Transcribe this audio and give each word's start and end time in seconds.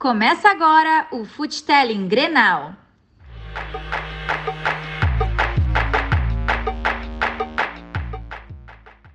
Começa 0.00 0.48
agora 0.48 1.08
o 1.12 1.26
Futelling 1.26 2.08
Grenal. 2.08 2.74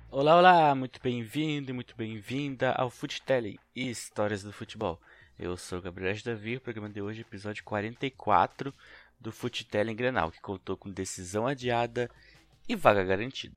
Olá, 0.08 0.36
olá, 0.36 0.74
muito 0.76 1.00
bem-vindo 1.02 1.70
e 1.70 1.72
muito 1.72 1.96
bem-vinda 1.96 2.70
ao 2.70 2.88
Futelling 2.88 3.58
e 3.74 3.90
Histórias 3.90 4.44
do 4.44 4.52
Futebol. 4.52 5.00
Eu 5.36 5.56
sou 5.56 5.82
Gabriel 5.82 6.14
Davi, 6.24 6.54
o 6.54 6.60
programa 6.60 6.88
de 6.88 7.02
hoje 7.02 7.22
episódio 7.22 7.64
44 7.64 8.72
do 9.20 9.32
Futelling 9.32 9.96
Grenal, 9.96 10.30
que 10.30 10.40
contou 10.40 10.76
com 10.76 10.88
decisão 10.88 11.48
adiada 11.48 12.08
e 12.68 12.76
vaga 12.76 13.02
garantida. 13.02 13.56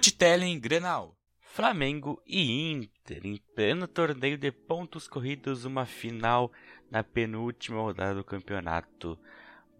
Futelling 0.00 0.60
Grenal. 0.60 1.16
Flamengo 1.40 2.22
e 2.24 2.70
Inter 2.70 3.20
em 3.24 3.36
pleno 3.56 3.88
torneio 3.88 4.38
de 4.38 4.52
pontos 4.52 5.08
corridos, 5.08 5.64
uma 5.64 5.86
final 5.86 6.52
na 6.88 7.02
penúltima 7.02 7.80
rodada 7.80 8.14
do 8.14 8.22
Campeonato 8.22 9.18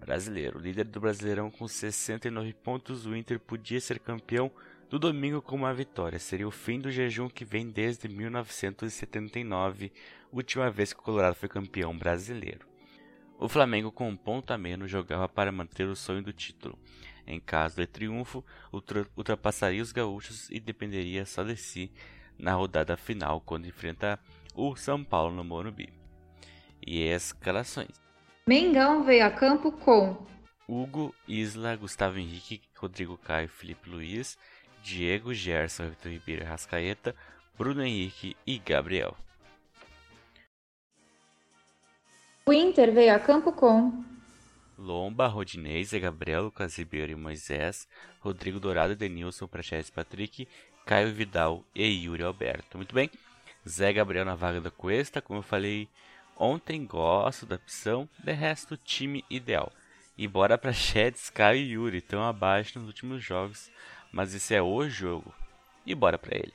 Brasileiro. 0.00 0.58
líder 0.58 0.86
do 0.86 0.98
Brasileirão 0.98 1.52
com 1.52 1.68
69 1.68 2.52
pontos, 2.52 3.06
o 3.06 3.14
Inter 3.14 3.38
podia 3.38 3.80
ser 3.80 4.00
campeão 4.00 4.50
do 4.90 4.98
domingo 4.98 5.40
com 5.40 5.54
uma 5.54 5.72
vitória. 5.72 6.18
Seria 6.18 6.48
o 6.48 6.50
fim 6.50 6.80
do 6.80 6.90
jejum 6.90 7.28
que 7.28 7.44
vem 7.44 7.70
desde 7.70 8.08
1979, 8.08 9.92
última 10.32 10.68
vez 10.68 10.92
que 10.92 10.98
o 10.98 11.02
Colorado 11.04 11.36
foi 11.36 11.48
campeão 11.48 11.96
brasileiro. 11.96 12.66
O 13.38 13.48
Flamengo 13.48 13.92
com 13.92 14.08
um 14.08 14.16
ponto 14.16 14.52
a 14.52 14.58
menos 14.58 14.90
jogava 14.90 15.28
para 15.28 15.52
manter 15.52 15.86
o 15.86 15.94
sonho 15.94 16.24
do 16.24 16.32
título. 16.32 16.76
Em 17.30 17.38
caso 17.38 17.76
de 17.76 17.86
triunfo, 17.86 18.42
ultrapassaria 19.14 19.82
os 19.82 19.92
gaúchos 19.92 20.48
e 20.48 20.58
dependeria 20.58 21.26
só 21.26 21.42
de 21.42 21.58
si 21.58 21.92
na 22.38 22.54
rodada 22.54 22.96
final 22.96 23.38
quando 23.42 23.66
enfrenta 23.66 24.18
o 24.54 24.74
São 24.74 25.04
Paulo 25.04 25.34
no 25.34 25.44
Morumbi. 25.44 25.92
E 26.80 27.02
escalações. 27.02 27.90
Mengão 28.46 29.04
veio 29.04 29.26
a 29.26 29.30
campo 29.30 29.70
com 29.70 30.26
Hugo, 30.66 31.14
Isla, 31.28 31.76
Gustavo 31.76 32.18
Henrique, 32.18 32.62
Rodrigo 32.74 33.18
Caio, 33.18 33.46
Felipe 33.50 33.90
Luiz, 33.90 34.38
Diego, 34.82 35.34
Gerson, 35.34 35.90
Vitor 35.90 36.10
Ribeiro, 36.10 36.46
Rascaeta, 36.46 37.14
Bruno 37.58 37.84
Henrique 37.84 38.34
e 38.46 38.58
Gabriel. 38.58 39.14
O 42.46 42.54
Inter 42.54 42.90
veio 42.90 43.14
a 43.14 43.18
campo 43.18 43.52
com 43.52 44.02
Lomba, 44.78 45.26
Rodinei, 45.26 45.84
Zé 45.84 45.98
Gabriel, 45.98 46.44
Lucas 46.44 46.78
Ribeiro 46.78 47.12
e 47.12 47.16
Moisés, 47.16 47.88
Rodrigo 48.20 48.60
Dourado, 48.60 48.94
Denilson, 48.94 49.48
Praxedes 49.48 49.90
Patrick, 49.90 50.46
Caio 50.86 51.12
Vidal 51.12 51.64
e 51.74 51.84
Yuri 51.84 52.22
Alberto. 52.22 52.78
Muito 52.78 52.94
bem, 52.94 53.10
Zé 53.68 53.92
Gabriel 53.92 54.24
na 54.24 54.36
vaga 54.36 54.60
da 54.60 54.70
Cuesta, 54.70 55.20
como 55.20 55.40
eu 55.40 55.42
falei 55.42 55.88
ontem, 56.36 56.86
gosto 56.86 57.44
da 57.44 57.56
opção, 57.56 58.08
de 58.22 58.32
resto, 58.32 58.76
time 58.76 59.24
ideal. 59.28 59.72
E 60.16 60.26
bora 60.26 60.56
Praxedes, 60.56 61.28
Caio 61.28 61.60
e 61.60 61.72
Yuri, 61.72 61.98
estão 61.98 62.22
abaixo 62.22 62.78
nos 62.78 62.86
últimos 62.86 63.22
jogos, 63.22 63.70
mas 64.12 64.34
esse 64.34 64.54
é 64.54 64.62
o 64.62 64.88
jogo. 64.88 65.34
E 65.84 65.94
bora 65.94 66.18
para 66.18 66.36
ele. 66.36 66.54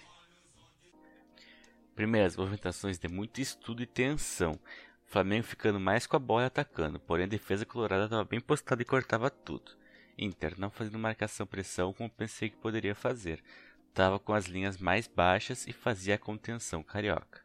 Primeiras 1.96 2.36
movimentações 2.36 2.98
de 2.98 3.08
muito 3.08 3.40
estudo 3.40 3.84
e 3.84 3.86
tensão. 3.86 4.60
Flamengo 5.14 5.44
ficando 5.44 5.80
mais 5.80 6.08
com 6.08 6.16
a 6.16 6.20
bola 6.20 6.42
e 6.42 6.46
atacando, 6.48 7.00
porém 7.00 7.26
a 7.26 7.30
defesa 7.30 7.68
colorada 7.68 8.06
estava 8.06 8.24
bem 8.24 8.40
postada 8.40 8.82
e 8.82 8.86
cortava 8.86 9.30
tudo. 9.30 9.74
Inter 10.18 10.60
não 10.60 10.72
fazendo 10.72 10.98
marcação-pressão 10.98 11.94
como 11.94 12.10
pensei 12.10 12.50
que 12.50 12.58
poderia 12.58 12.96
fazer. 12.96 13.44
Estava 13.90 14.18
com 14.18 14.34
as 14.34 14.46
linhas 14.46 14.80
mais 14.80 15.06
baixas 15.06 15.68
e 15.68 15.72
fazia 15.72 16.16
a 16.16 16.18
contenção 16.18 16.82
carioca. 16.82 17.42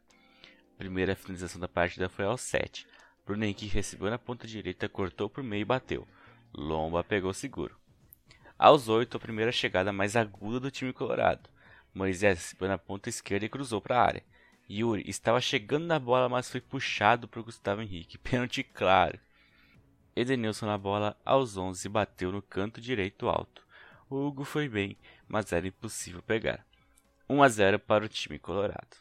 Primeira 0.79 1.15
finalização 1.15 1.61
da 1.61 1.67
partida 1.67 2.09
foi 2.09 2.25
aos 2.25 2.41
7. 2.41 2.87
Bruno 3.23 3.43
Henrique 3.43 3.67
recebeu 3.67 4.09
na 4.09 4.17
ponta 4.17 4.47
direita, 4.47 4.89
cortou 4.89 5.29
por 5.29 5.43
meio 5.43 5.61
e 5.61 5.65
bateu. 5.65 6.07
Lomba 6.51 7.03
pegou 7.03 7.35
seguro. 7.35 7.77
Aos 8.57 8.89
8, 8.89 9.15
a 9.15 9.19
primeira 9.19 9.51
chegada 9.51 9.93
mais 9.93 10.15
aguda 10.15 10.59
do 10.59 10.71
time 10.71 10.91
colorado. 10.91 11.47
Moisés 11.93 12.39
recebeu 12.39 12.67
na 12.67 12.79
ponta 12.79 13.09
esquerda 13.09 13.45
e 13.45 13.49
cruzou 13.49 13.79
para 13.79 13.99
a 13.99 14.03
área. 14.03 14.23
Yuri 14.69 15.03
estava 15.09 15.41
chegando 15.41 15.85
na 15.85 15.97
bola, 15.97 16.29
mas 16.29 16.49
foi 16.49 16.61
puxado 16.61 17.27
por 17.27 17.41
Gustavo 17.41 17.81
Henrique. 17.81 18.17
Pênalti 18.19 18.63
claro. 18.63 19.19
Edenilson 20.15 20.67
na 20.67 20.77
bola 20.77 21.17
aos 21.25 21.57
11 21.57 21.87
bateu 21.89 22.31
no 22.31 22.41
canto 22.41 22.79
direito 22.79 23.27
alto. 23.27 23.65
O 24.09 24.27
Hugo 24.27 24.43
foi 24.43 24.67
bem, 24.67 24.97
mas 25.27 25.51
era 25.51 25.67
impossível 25.67 26.21
pegar. 26.21 26.65
1 27.27 27.43
a 27.43 27.49
0 27.49 27.79
para 27.79 28.05
o 28.05 28.09
time 28.09 28.37
colorado. 28.37 28.97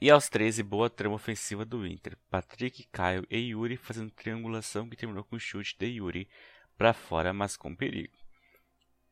E 0.00 0.10
aos 0.10 0.28
13, 0.28 0.62
boa 0.62 0.90
trama 0.90 1.14
ofensiva 1.14 1.64
do 1.64 1.86
Inter. 1.86 2.16
Patrick, 2.30 2.86
Caio 2.92 3.26
e 3.30 3.38
Yuri 3.38 3.76
fazendo 3.76 4.10
triangulação 4.10 4.88
que 4.88 4.96
terminou 4.96 5.24
com 5.24 5.38
chute 5.38 5.76
de 5.78 5.86
Yuri 5.86 6.28
para 6.76 6.92
fora, 6.92 7.32
mas 7.32 7.56
com 7.56 7.74
perigo. 7.74 8.12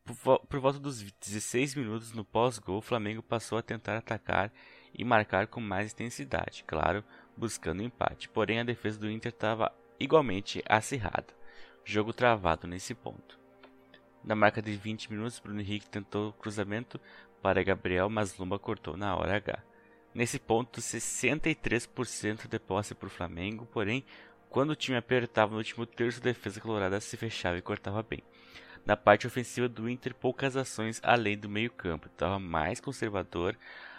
Por 0.03 0.59
volta 0.59 0.79
dos 0.79 1.01
16 1.01 1.75
minutos 1.75 2.11
no 2.11 2.25
pós-gol, 2.25 2.77
o 2.77 2.81
Flamengo 2.81 3.23
passou 3.23 3.57
a 3.57 3.63
tentar 3.63 3.97
atacar 3.97 4.51
e 4.93 5.03
marcar 5.03 5.47
com 5.47 5.59
mais 5.59 5.91
intensidade, 5.91 6.63
claro, 6.65 7.03
buscando 7.35 7.81
empate. 7.81 8.29
Porém, 8.29 8.59
a 8.59 8.63
defesa 8.63 8.99
do 8.99 9.09
Inter 9.09 9.31
estava 9.31 9.73
igualmente 9.99 10.63
acirrada, 10.67 11.33
jogo 11.83 12.13
travado 12.13 12.67
nesse 12.67 12.93
ponto. 12.93 13.39
Na 14.23 14.35
marca 14.35 14.61
de 14.61 14.71
20 14.73 15.11
minutos, 15.11 15.39
Bruno 15.39 15.59
Henrique 15.59 15.89
tentou 15.89 16.31
cruzamento 16.33 16.99
para 17.41 17.63
Gabriel, 17.63 18.09
mas 18.09 18.37
Lumba 18.37 18.57
cortou 18.57 18.95
na 18.95 19.15
hora 19.15 19.35
H. 19.35 19.61
Nesse 20.13 20.39
ponto, 20.39 20.79
63% 20.79 22.47
de 22.47 22.59
posse 22.59 22.95
para 22.95 23.07
o 23.07 23.09
Flamengo, 23.09 23.65
porém, 23.65 24.05
quando 24.49 24.69
o 24.69 24.75
time 24.75 24.95
apertava 24.95 25.51
no 25.51 25.57
último 25.57 25.85
terço, 25.85 26.19
a 26.19 26.23
defesa 26.23 26.61
colorada 26.61 27.01
se 27.01 27.17
fechava 27.17 27.57
e 27.57 27.61
cortava 27.61 28.03
bem. 28.03 28.23
Na 28.85 28.95
parte 28.95 29.25
ofensiva 29.25 29.67
do 29.67 29.89
Inter, 29.89 30.13
poucas 30.13 30.55
ações 30.55 31.01
além 31.03 31.37
do 31.37 31.49
meio-campo, 31.49 32.07
estava 32.07 32.37
mais 32.37 32.79
conservador, 32.79 33.57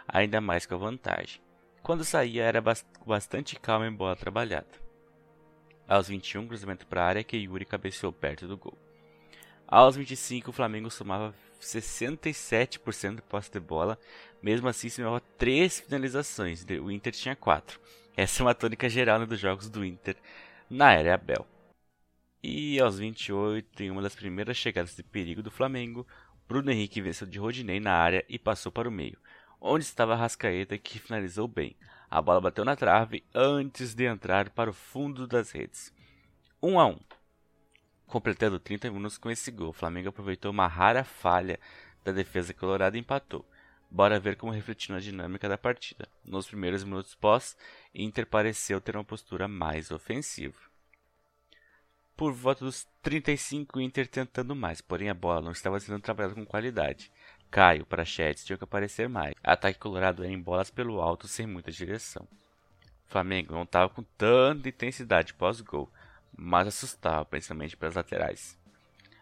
ainda 0.08 0.40
mais 0.40 0.66
com 0.66 0.74
a 0.74 0.78
vantagem. 0.78 1.40
Quando 1.82 2.04
saía 2.04 2.44
era 2.44 2.62
bastante 3.06 3.58
calmo 3.60 3.84
em 3.84 3.92
bola 3.92 4.16
trabalhada. 4.16 4.66
Aos 5.86 6.08
21, 6.08 6.46
cruzamento 6.48 6.86
para 6.86 7.02
a 7.02 7.06
área 7.06 7.24
que 7.24 7.36
Yuri 7.36 7.66
cabeceou 7.66 8.10
perto 8.12 8.48
do 8.48 8.56
gol. 8.56 8.78
Aos 9.66 9.96
25, 9.96 10.50
o 10.50 10.52
Flamengo 10.52 10.90
somava 10.90 11.34
67% 11.60 13.16
de 13.16 13.22
posse 13.22 13.50
de 13.50 13.60
bola, 13.60 13.98
mesmo 14.42 14.68
assim 14.68 14.88
somava 14.88 15.20
3 15.36 15.80
finalizações, 15.80 16.64
o 16.82 16.90
Inter 16.90 17.12
tinha 17.12 17.36
4. 17.36 17.78
Essa 18.16 18.42
é 18.42 18.46
uma 18.46 18.54
tônica 18.54 18.88
geral 18.88 19.18
né, 19.18 19.26
dos 19.26 19.40
jogos 19.40 19.68
do 19.68 19.84
Inter 19.84 20.16
na 20.70 20.92
era 20.92 21.14
Abel. 21.14 21.46
E 22.42 22.80
aos 22.80 22.98
28, 22.98 23.82
em 23.82 23.90
uma 23.90 24.02
das 24.02 24.14
primeiras 24.14 24.56
chegadas 24.56 24.94
de 24.94 25.02
perigo 25.02 25.42
do 25.42 25.50
Flamengo, 25.50 26.06
Bruno 26.46 26.70
Henrique 26.70 27.00
venceu 27.00 27.26
de 27.26 27.38
Rodinei 27.38 27.80
na 27.80 27.92
área 27.92 28.24
e 28.28 28.38
passou 28.38 28.70
para 28.70 28.88
o 28.88 28.92
meio 28.92 29.18
onde 29.66 29.82
estava 29.82 30.14
Rascaeta 30.14 30.76
que 30.76 30.98
finalizou 30.98 31.48
bem. 31.48 31.74
A 32.10 32.20
bola 32.20 32.38
bateu 32.38 32.66
na 32.66 32.76
trave 32.76 33.24
antes 33.34 33.94
de 33.94 34.04
entrar 34.04 34.50
para 34.50 34.68
o 34.68 34.74
fundo 34.74 35.26
das 35.26 35.50
redes. 35.50 35.90
1 36.62 36.78
a 36.78 36.86
1. 36.86 37.00
Completando 38.06 38.60
30 38.60 38.90
minutos 38.90 39.16
com 39.16 39.30
esse 39.30 39.50
gol, 39.50 39.70
o 39.70 39.72
Flamengo 39.72 40.10
aproveitou 40.10 40.50
uma 40.50 40.66
rara 40.66 41.02
falha 41.02 41.58
da 42.04 42.12
defesa 42.12 42.52
colorada 42.52 42.98
e 42.98 43.00
empatou. 43.00 43.48
Bora 43.90 44.20
ver 44.20 44.36
como 44.36 44.52
refletiu 44.52 44.94
na 44.94 45.00
dinâmica 45.00 45.48
da 45.48 45.56
partida. 45.56 46.06
Nos 46.22 46.46
primeiros 46.46 46.84
minutos 46.84 47.14
pós, 47.14 47.56
Inter 47.94 48.26
pareceu 48.26 48.82
ter 48.82 48.94
uma 48.96 49.04
postura 49.04 49.48
mais 49.48 49.90
ofensiva. 49.90 50.58
Por 52.14 52.32
volta 52.32 52.66
dos 52.66 52.86
35, 53.02 53.80
Inter 53.80 54.06
tentando 54.06 54.54
mais, 54.54 54.82
porém 54.82 55.08
a 55.08 55.14
bola 55.14 55.40
não 55.40 55.52
estava 55.52 55.80
sendo 55.80 56.00
trabalhada 56.00 56.34
com 56.34 56.44
qualidade. 56.44 57.10
Caio, 57.54 57.86
Prachetes 57.86 58.44
tinham 58.44 58.58
que 58.58 58.64
aparecer 58.64 59.08
mais. 59.08 59.32
Ataque 59.40 59.78
colorado 59.78 60.24
era 60.24 60.32
em 60.32 60.40
bolas 60.40 60.72
pelo 60.72 61.00
alto 61.00 61.28
sem 61.28 61.46
muita 61.46 61.70
direção. 61.70 62.26
Flamengo 63.06 63.54
não 63.54 63.62
estava 63.62 63.88
com 63.88 64.02
tanta 64.18 64.68
intensidade 64.68 65.32
pós-gol, 65.34 65.88
mas 66.36 66.66
assustava, 66.66 67.24
principalmente 67.24 67.76
pelas 67.76 67.94
laterais. 67.94 68.58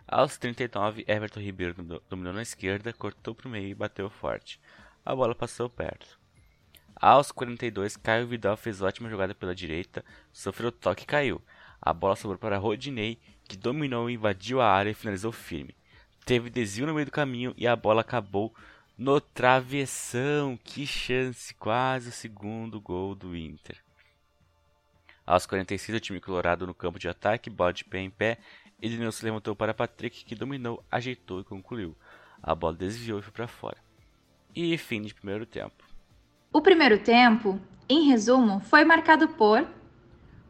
Aos 0.08 0.38
39, 0.38 1.04
Everton 1.06 1.40
Ribeiro 1.40 2.00
dominou 2.08 2.32
na 2.32 2.40
esquerda, 2.40 2.90
cortou 2.94 3.34
para 3.34 3.48
o 3.48 3.50
meio 3.50 3.68
e 3.68 3.74
bateu 3.74 4.08
forte. 4.08 4.58
A 5.04 5.14
bola 5.14 5.34
passou 5.34 5.68
perto. 5.68 6.18
Aos 6.96 7.30
42, 7.30 7.98
Caio 7.98 8.26
Vidal 8.26 8.56
fez 8.56 8.80
ótima 8.80 9.10
jogada 9.10 9.34
pela 9.34 9.54
direita, 9.54 10.02
sofreu 10.32 10.72
toque 10.72 11.02
e 11.02 11.06
caiu. 11.06 11.42
A 11.82 11.92
bola 11.92 12.16
sobrou 12.16 12.38
para 12.38 12.56
Rodinei, 12.56 13.18
que 13.44 13.58
dominou, 13.58 14.08
invadiu 14.08 14.58
a 14.58 14.72
área 14.72 14.88
e 14.88 14.94
finalizou 14.94 15.32
firme. 15.32 15.76
Teve 16.24 16.50
desvio 16.50 16.86
no 16.86 16.94
meio 16.94 17.06
do 17.06 17.12
caminho 17.12 17.52
e 17.56 17.66
a 17.66 17.74
bola 17.74 18.00
acabou 18.00 18.54
no 18.96 19.20
travessão. 19.20 20.58
Que 20.62 20.86
chance! 20.86 21.52
Quase 21.54 22.10
o 22.10 22.12
segundo 22.12 22.80
gol 22.80 23.14
do 23.14 23.36
Inter. 23.36 23.82
Aos 25.26 25.46
46, 25.46 25.96
o 25.96 26.00
time 26.00 26.20
colorado 26.20 26.66
no 26.66 26.74
campo 26.74 26.98
de 26.98 27.08
ataque, 27.08 27.50
bola 27.50 27.72
de 27.72 27.84
pé 27.84 28.00
em 28.00 28.10
pé, 28.10 28.38
Edenilson 28.80 29.18
se 29.18 29.24
levantou 29.24 29.54
para 29.54 29.72
Patrick, 29.72 30.24
que 30.24 30.34
dominou, 30.34 30.84
ajeitou 30.90 31.40
e 31.40 31.44
concluiu. 31.44 31.96
A 32.42 32.54
bola 32.54 32.74
desviou 32.74 33.20
e 33.20 33.22
foi 33.22 33.32
para 33.32 33.46
fora. 33.46 33.78
E 34.54 34.76
fim 34.76 35.02
de 35.02 35.14
primeiro 35.14 35.46
tempo. 35.46 35.84
O 36.52 36.60
primeiro 36.60 36.98
tempo, 36.98 37.60
em 37.88 38.08
resumo, 38.08 38.60
foi 38.60 38.84
marcado 38.84 39.28
por 39.28 39.66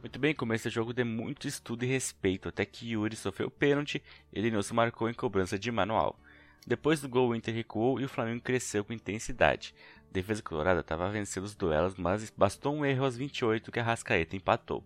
muito 0.02 0.18
bem, 0.18 0.34
começo 0.34 0.68
do 0.68 0.72
jogo 0.72 0.92
de 0.92 1.04
muito 1.04 1.46
estudo 1.46 1.84
e 1.84 1.86
respeito, 1.86 2.48
até 2.48 2.66
que 2.66 2.90
Yuri 2.90 3.14
sofreu 3.14 3.48
pênalti 3.48 4.02
e 4.32 4.38
Edenilson 4.40 4.74
marcou 4.74 5.08
em 5.08 5.14
cobrança 5.14 5.56
de 5.56 5.70
manual. 5.70 6.18
Depois 6.66 7.00
do 7.00 7.08
gol, 7.08 7.28
o 7.28 7.36
Inter 7.36 7.54
recuou 7.54 8.00
e 8.00 8.04
o 8.04 8.08
Flamengo 8.08 8.42
cresceu 8.42 8.84
com 8.84 8.92
intensidade. 8.92 9.72
A 10.10 10.12
defesa 10.12 10.42
colorada 10.42 10.80
estava 10.80 11.08
vencendo 11.08 11.44
os 11.44 11.54
duelos, 11.54 11.94
mas 11.94 12.30
bastou 12.36 12.74
um 12.74 12.84
erro 12.84 13.04
aos 13.04 13.16
28 13.16 13.70
que 13.70 13.78
a 13.78 13.82
Rascaeta 13.84 14.34
empatou. 14.34 14.84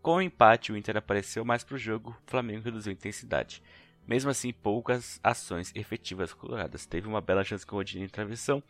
Com 0.00 0.14
o 0.14 0.22
empate, 0.22 0.70
o 0.70 0.76
Inter 0.76 0.96
apareceu 0.96 1.44
mais 1.44 1.64
para 1.64 1.74
o 1.74 1.78
jogo, 1.78 2.16
o 2.24 2.30
Flamengo 2.30 2.62
reduziu 2.62 2.90
a 2.90 2.94
intensidade. 2.94 3.60
Mesmo 4.06 4.30
assim, 4.30 4.52
poucas 4.52 5.18
ações 5.24 5.72
efetivas 5.74 6.32
coloradas. 6.32 6.86
Teve 6.86 7.08
uma 7.08 7.20
bela 7.20 7.42
chance 7.42 7.66
com 7.66 7.74
o 7.74 7.80
Odinho 7.80 8.04
em 8.04 8.08
travessão, 8.08 8.62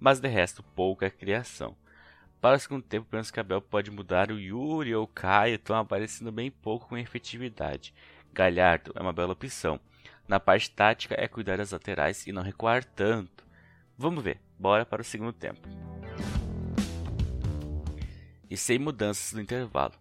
mas 0.00 0.18
de 0.18 0.26
resto, 0.26 0.64
pouca 0.74 1.08
criação. 1.08 1.76
Para 2.40 2.56
o 2.56 2.60
segundo 2.60 2.82
tempo, 2.82 3.06
penso 3.10 3.30
que 3.30 3.38
Abel 3.38 3.60
pode 3.60 3.90
mudar. 3.90 4.30
O 4.30 4.40
Yuri 4.40 4.94
ou 4.94 5.04
o 5.04 5.08
Caio 5.08 5.56
estão 5.56 5.76
aparecendo 5.76 6.32
bem 6.32 6.50
pouco 6.50 6.88
com 6.88 6.96
efetividade. 6.96 7.92
Galhardo 8.32 8.92
é 8.94 9.02
uma 9.02 9.12
bela 9.12 9.32
opção. 9.32 9.78
Na 10.26 10.40
parte 10.40 10.70
tática 10.70 11.14
é 11.18 11.28
cuidar 11.28 11.58
das 11.58 11.72
laterais 11.72 12.26
e 12.26 12.32
não 12.32 12.42
recuar 12.42 12.82
tanto. 12.82 13.44
Vamos 13.98 14.24
ver, 14.24 14.40
bora 14.58 14.86
para 14.86 15.02
o 15.02 15.04
segundo 15.04 15.34
tempo. 15.34 15.68
E 18.48 18.56
sem 18.56 18.78
mudanças 18.78 19.34
no 19.34 19.42
intervalo. 19.42 19.94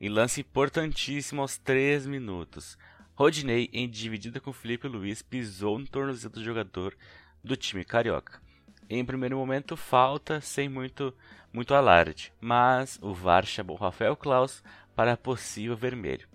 Em 0.00 0.08
lance 0.08 0.40
importantíssimo 0.40 1.42
aos 1.42 1.56
3 1.58 2.06
minutos, 2.06 2.76
Rodinei, 3.14 3.70
em 3.72 3.88
dividida 3.88 4.40
com 4.40 4.52
Felipe 4.52 4.88
Luiz, 4.88 5.22
pisou 5.22 5.78
no 5.78 5.86
tornozelo 5.86 6.34
do 6.34 6.42
jogador 6.42 6.96
do 7.42 7.56
time 7.56 7.84
carioca. 7.84 8.42
Em 8.90 9.04
primeiro 9.04 9.38
momento, 9.38 9.76
falta 9.76 10.40
sem 10.40 10.68
muito, 10.68 11.14
muito 11.54 11.72
alarde, 11.72 12.32
mas 12.40 12.98
o 13.00 13.14
VAR 13.14 13.46
chamou 13.46 13.76
Rafael 13.76 14.16
Klaus 14.16 14.60
para 14.92 15.16
possível 15.16 15.76
vermelho. 15.76 16.26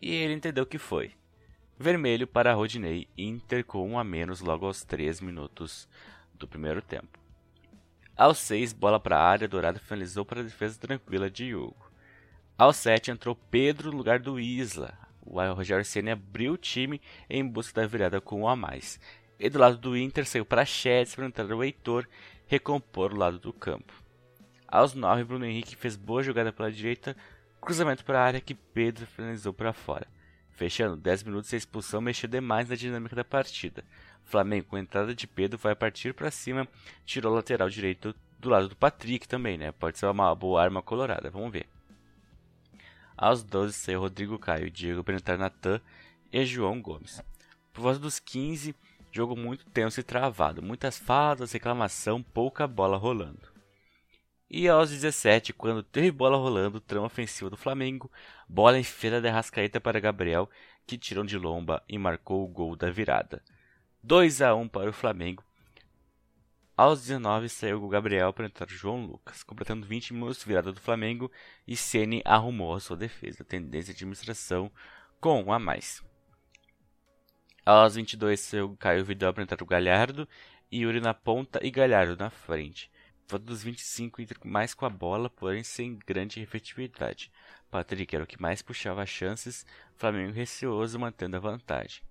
E 0.00 0.14
ele 0.14 0.34
entendeu 0.34 0.64
que 0.64 0.78
foi. 0.78 1.10
Vermelho 1.76 2.28
para 2.28 2.54
Rodinei, 2.54 3.08
Inter 3.18 3.64
com 3.64 3.90
um 3.90 3.98
a 3.98 4.04
menos 4.04 4.40
logo 4.40 4.64
aos 4.64 4.84
3 4.84 5.20
minutos 5.20 5.88
do 6.32 6.46
primeiro 6.46 6.80
tempo. 6.80 7.18
Aos 8.16 8.38
6, 8.38 8.72
bola 8.72 9.00
para 9.00 9.18
a 9.18 9.28
área, 9.28 9.48
Dourado 9.48 9.80
finalizou 9.80 10.24
para 10.24 10.40
a 10.40 10.44
defesa 10.44 10.78
tranquila 10.78 11.28
de 11.28 11.56
Hugo. 11.56 11.90
Aos 12.56 12.76
7 12.76 13.10
entrou 13.10 13.34
Pedro 13.34 13.90
no 13.90 13.96
lugar 13.96 14.20
do 14.20 14.38
Isla. 14.38 14.96
O 15.22 15.40
Rogério 15.54 15.84
Ceni 15.84 16.12
abriu 16.12 16.52
o 16.52 16.58
time 16.58 17.00
em 17.28 17.44
busca 17.44 17.80
da 17.80 17.86
virada 17.86 18.20
com 18.20 18.42
um 18.42 18.48
a 18.48 18.54
mais. 18.54 19.00
E 19.40 19.50
do 19.50 19.58
lado 19.58 19.76
do 19.76 19.96
Inter 19.96 20.24
saiu 20.24 20.44
para 20.44 20.64
Chedes 20.64 21.16
para 21.16 21.26
entrar 21.26 21.52
o 21.52 21.64
Heitor 21.64 22.06
recompor 22.46 23.12
o 23.12 23.16
lado 23.16 23.40
do 23.40 23.52
campo. 23.52 24.01
Aos 24.72 24.94
9, 24.94 25.24
Bruno 25.24 25.44
Henrique 25.44 25.76
fez 25.76 25.96
boa 25.96 26.22
jogada 26.22 26.50
pela 26.50 26.72
direita, 26.72 27.14
cruzamento 27.60 28.02
para 28.06 28.18
a 28.18 28.24
área 28.24 28.40
que 28.40 28.54
Pedro 28.54 29.06
finalizou 29.06 29.52
para 29.52 29.74
fora. 29.74 30.06
Fechando 30.48 30.96
10 30.96 31.24
minutos, 31.24 31.52
a 31.52 31.58
expulsão 31.58 32.00
mexeu 32.00 32.26
demais 32.26 32.70
na 32.70 32.74
dinâmica 32.74 33.14
da 33.14 33.22
partida. 33.22 33.84
Flamengo, 34.24 34.68
com 34.68 34.76
a 34.76 34.80
entrada 34.80 35.14
de 35.14 35.26
Pedro, 35.26 35.58
vai 35.58 35.74
partir 35.74 36.14
para 36.14 36.30
cima, 36.30 36.66
tirou 37.04 37.32
o 37.32 37.34
lateral 37.34 37.68
direito 37.68 38.14
do 38.38 38.48
lado 38.48 38.70
do 38.70 38.74
Patrick 38.74 39.28
também, 39.28 39.58
né? 39.58 39.72
Pode 39.72 39.98
ser 39.98 40.06
uma 40.06 40.34
boa 40.34 40.62
arma 40.62 40.80
colorada, 40.80 41.28
vamos 41.28 41.52
ver. 41.52 41.68
Aos 43.14 43.42
12 43.44 43.74
saiu 43.74 44.00
Rodrigo 44.00 44.38
Caio, 44.38 44.70
Diego 44.70 45.02
Brentar 45.02 45.36
Natan 45.36 45.82
e 46.32 46.46
João 46.46 46.80
Gomes. 46.80 47.22
Por 47.74 47.82
volta 47.82 47.98
dos 47.98 48.18
15, 48.18 48.74
jogo 49.12 49.36
muito 49.36 49.66
tenso 49.66 50.00
e 50.00 50.02
travado, 50.02 50.62
muitas 50.62 50.98
falas, 50.98 51.52
reclamação, 51.52 52.22
pouca 52.22 52.66
bola 52.66 52.96
rolando. 52.96 53.51
E 54.54 54.68
aos 54.68 54.90
17, 54.90 55.54
quando 55.54 55.82
teve 55.82 56.10
bola 56.10 56.36
rolando, 56.36 56.78
trama 56.78 57.06
ofensiva 57.06 57.48
do 57.48 57.56
Flamengo, 57.56 58.12
bola 58.46 58.78
em 58.78 58.84
feira 58.84 59.18
de 59.18 59.30
Rascaeta 59.30 59.80
para 59.80 59.98
Gabriel, 59.98 60.46
que 60.86 60.98
tirou 60.98 61.24
de 61.24 61.38
lomba 61.38 61.82
e 61.88 61.96
marcou 61.96 62.44
o 62.44 62.48
gol 62.48 62.76
da 62.76 62.90
virada. 62.90 63.42
2 64.02 64.42
a 64.42 64.54
1 64.54 64.68
para 64.68 64.90
o 64.90 64.92
Flamengo, 64.92 65.42
aos 66.76 67.00
19 67.00 67.48
saiu 67.48 67.82
o 67.82 67.88
Gabriel 67.88 68.30
para 68.30 68.44
entrar 68.44 68.66
o 68.66 68.70
João 68.70 69.06
Lucas, 69.06 69.42
completando 69.42 69.86
20 69.86 70.12
minutos 70.12 70.44
virada 70.44 70.70
do 70.70 70.80
Flamengo 70.80 71.32
e 71.66 71.74
Ceni 71.74 72.20
arrumou 72.22 72.74
a 72.74 72.80
sua 72.80 72.96
defesa, 72.98 73.42
tendência 73.42 73.94
de 73.94 74.00
administração 74.00 74.70
com 75.18 75.42
um 75.42 75.50
a 75.50 75.58
mais. 75.58 76.04
Aos 77.64 77.94
22 77.94 78.38
saiu 78.38 78.76
Caio 78.76 79.02
Vidal 79.02 79.32
para 79.32 79.44
entrar 79.44 79.62
o 79.62 79.66
Galhardo, 79.66 80.28
Yuri 80.70 81.00
na 81.00 81.14
ponta 81.14 81.58
e 81.62 81.70
Galhardo 81.70 82.18
na 82.18 82.28
frente. 82.28 82.91
Falta 83.32 83.46
dos 83.46 83.62
25 83.62 84.20
mais 84.44 84.74
com 84.74 84.84
a 84.84 84.90
bola, 84.90 85.30
porém 85.30 85.64
sem 85.64 85.98
grande 86.06 86.38
efetividade. 86.42 87.32
Patrick 87.70 88.14
era 88.14 88.24
o 88.24 88.26
que 88.26 88.38
mais 88.38 88.60
puxava 88.60 89.02
as 89.02 89.08
chances, 89.08 89.64
Flamengo 89.96 90.34
receoso 90.34 90.98
mantendo 90.98 91.38
a 91.38 91.40
vantagem. 91.40 92.02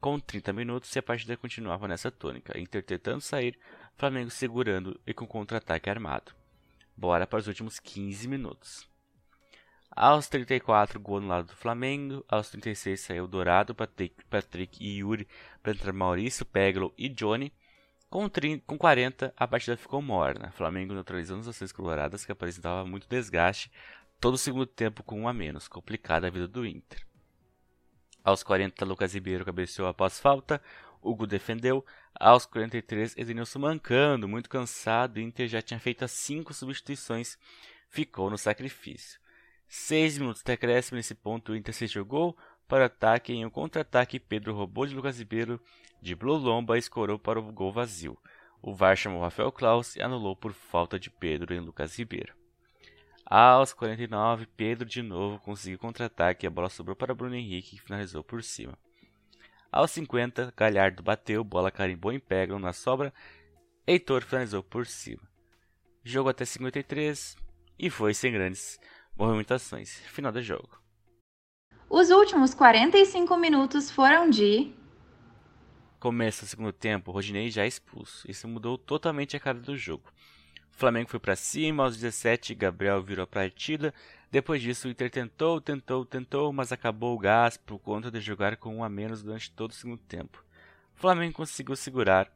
Com 0.00 0.20
30 0.20 0.52
minutos, 0.52 0.94
e 0.94 1.00
a 1.00 1.02
partida 1.02 1.36
continuava 1.36 1.88
nessa 1.88 2.12
tônica, 2.12 2.56
Inter 2.56 2.80
tentando 2.84 3.20
sair, 3.20 3.58
Flamengo 3.96 4.30
segurando 4.30 5.00
e 5.04 5.12
com 5.12 5.26
contra-ataque 5.26 5.90
armado. 5.90 6.32
Bora 6.96 7.26
para 7.26 7.40
os 7.40 7.48
últimos 7.48 7.80
15 7.80 8.28
minutos. 8.28 8.88
Aos 9.90 10.28
34, 10.28 11.00
gol 11.00 11.20
no 11.20 11.26
lado 11.26 11.48
do 11.48 11.56
Flamengo. 11.56 12.24
Aos 12.28 12.50
36, 12.50 13.00
saiu 13.00 13.26
Dourado, 13.26 13.74
Patrick, 13.74 14.24
Patrick 14.26 14.78
e 14.80 14.98
Yuri 14.98 15.26
para 15.60 15.72
entrar 15.72 15.92
Maurício, 15.92 16.46
Peglo 16.46 16.94
e 16.96 17.08
Johnny. 17.08 17.52
Com, 18.12 18.28
30, 18.28 18.62
com 18.66 18.76
40, 18.76 19.32
a 19.34 19.48
partida 19.48 19.74
ficou 19.74 20.02
morna. 20.02 20.50
Flamengo 20.50 20.92
neutralizando 20.92 21.40
as 21.40 21.48
ações 21.48 21.72
coloradas 21.72 22.26
que 22.26 22.30
apresentavam 22.30 22.86
muito 22.86 23.08
desgaste. 23.08 23.72
Todo 24.20 24.34
o 24.34 24.38
segundo 24.38 24.66
tempo 24.66 25.02
com 25.02 25.22
um 25.22 25.26
a 25.26 25.32
menos. 25.32 25.66
Complicada 25.66 26.26
a 26.26 26.30
vida 26.30 26.46
do 26.46 26.66
Inter. 26.66 27.06
Aos 28.22 28.42
40, 28.42 28.84
Lucas 28.84 29.14
Ribeiro 29.14 29.46
cabeceou 29.46 29.88
após 29.88 30.20
falta. 30.20 30.60
Hugo 31.00 31.26
defendeu. 31.26 31.82
Aos 32.14 32.44
43, 32.44 33.16
Edenilson 33.16 33.60
mancando, 33.60 34.28
muito 34.28 34.50
cansado. 34.50 35.18
Inter 35.18 35.48
já 35.48 35.62
tinha 35.62 35.80
feito 35.80 36.04
as 36.04 36.10
5 36.10 36.52
substituições. 36.52 37.38
Ficou 37.88 38.28
no 38.28 38.36
sacrifício. 38.36 39.18
6 39.68 40.18
minutos 40.18 40.42
de 40.42 40.52
acréscimo 40.52 40.98
nesse 40.98 41.14
ponto. 41.14 41.52
O 41.52 41.56
Inter 41.56 41.72
se 41.72 41.86
jogou 41.86 42.36
para 42.72 42.84
o 42.84 42.86
ataque. 42.86 43.34
Em 43.34 43.44
um 43.44 43.50
contra-ataque, 43.50 44.18
Pedro 44.18 44.54
roubou 44.54 44.86
de 44.86 44.94
Lucas 44.94 45.18
Ribeiro. 45.18 45.60
De 46.00 46.14
Blue 46.14 46.38
Lomba 46.38 46.78
escorou 46.78 47.18
para 47.18 47.38
o 47.38 47.52
gol 47.52 47.70
vazio. 47.70 48.16
O 48.62 48.74
VAR 48.74 48.96
chamou 48.96 49.20
Rafael 49.20 49.52
Klaus 49.52 49.94
e 49.94 50.00
anulou 50.00 50.34
por 50.34 50.54
falta 50.54 50.98
de 50.98 51.10
Pedro 51.10 51.52
em 51.52 51.60
Lucas 51.60 51.98
Ribeiro. 51.98 52.34
Aos 53.26 53.74
49, 53.74 54.46
Pedro 54.56 54.88
de 54.88 55.02
novo 55.02 55.38
conseguiu 55.40 55.78
contra-ataque 55.78 56.46
e 56.46 56.48
a 56.48 56.50
bola 56.50 56.70
sobrou 56.70 56.96
para 56.96 57.14
Bruno 57.14 57.34
Henrique, 57.34 57.76
que 57.76 57.82
finalizou 57.82 58.24
por 58.24 58.42
cima. 58.42 58.78
Aos 59.70 59.90
50, 59.90 60.54
Galhardo 60.56 61.02
bateu, 61.02 61.44
bola 61.44 61.70
carimbou 61.70 62.10
em 62.10 62.18
Pegam 62.18 62.58
na 62.58 62.72
sobra, 62.72 63.12
Heitor 63.86 64.22
finalizou 64.22 64.62
por 64.62 64.86
cima. 64.86 65.22
Jogo 66.02 66.30
até 66.30 66.46
53 66.46 67.36
e 67.78 67.90
foi 67.90 68.14
sem 68.14 68.32
grandes 68.32 68.80
movimentações. 69.14 69.90
Final 70.06 70.32
do 70.32 70.42
jogo. 70.42 70.81
Os 71.92 72.08
últimos 72.08 72.54
45 72.54 73.36
minutos 73.36 73.90
foram 73.90 74.30
de. 74.30 74.72
Começa 76.00 76.42
o 76.42 76.48
segundo 76.48 76.72
tempo, 76.72 77.12
Rodinei 77.12 77.50
já 77.50 77.66
expulso. 77.66 78.26
Isso 78.30 78.48
mudou 78.48 78.78
totalmente 78.78 79.36
a 79.36 79.40
cara 79.40 79.60
do 79.60 79.76
jogo. 79.76 80.10
O 80.74 80.74
Flamengo 80.74 81.10
foi 81.10 81.20
para 81.20 81.36
cima, 81.36 81.84
aos 81.84 81.98
17, 81.98 82.54
Gabriel 82.54 83.02
virou 83.02 83.24
a 83.24 83.26
partida. 83.26 83.92
Depois 84.30 84.62
disso, 84.62 84.88
o 84.88 84.90
Inter 84.90 85.10
tentou, 85.10 85.60
tentou, 85.60 86.06
tentou, 86.06 86.50
mas 86.50 86.72
acabou 86.72 87.14
o 87.14 87.18
gás 87.18 87.58
por 87.58 87.78
conta 87.78 88.10
de 88.10 88.20
jogar 88.20 88.56
com 88.56 88.74
um 88.74 88.82
a 88.82 88.88
menos 88.88 89.22
durante 89.22 89.52
todo 89.52 89.72
o 89.72 89.74
segundo 89.74 90.00
tempo. 90.00 90.42
O 90.96 90.98
Flamengo 90.98 91.34
conseguiu 91.34 91.76
segurar, 91.76 92.34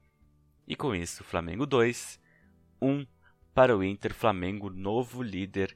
e 0.69 0.77
com 0.77 0.95
isso, 0.95 1.25
Flamengo 1.25 1.65
2, 1.65 2.21
1 2.83 3.07
para 3.55 3.75
o 3.75 3.83
Inter, 3.83 4.13
Flamengo 4.13 4.69
novo 4.69 5.23
líder 5.23 5.75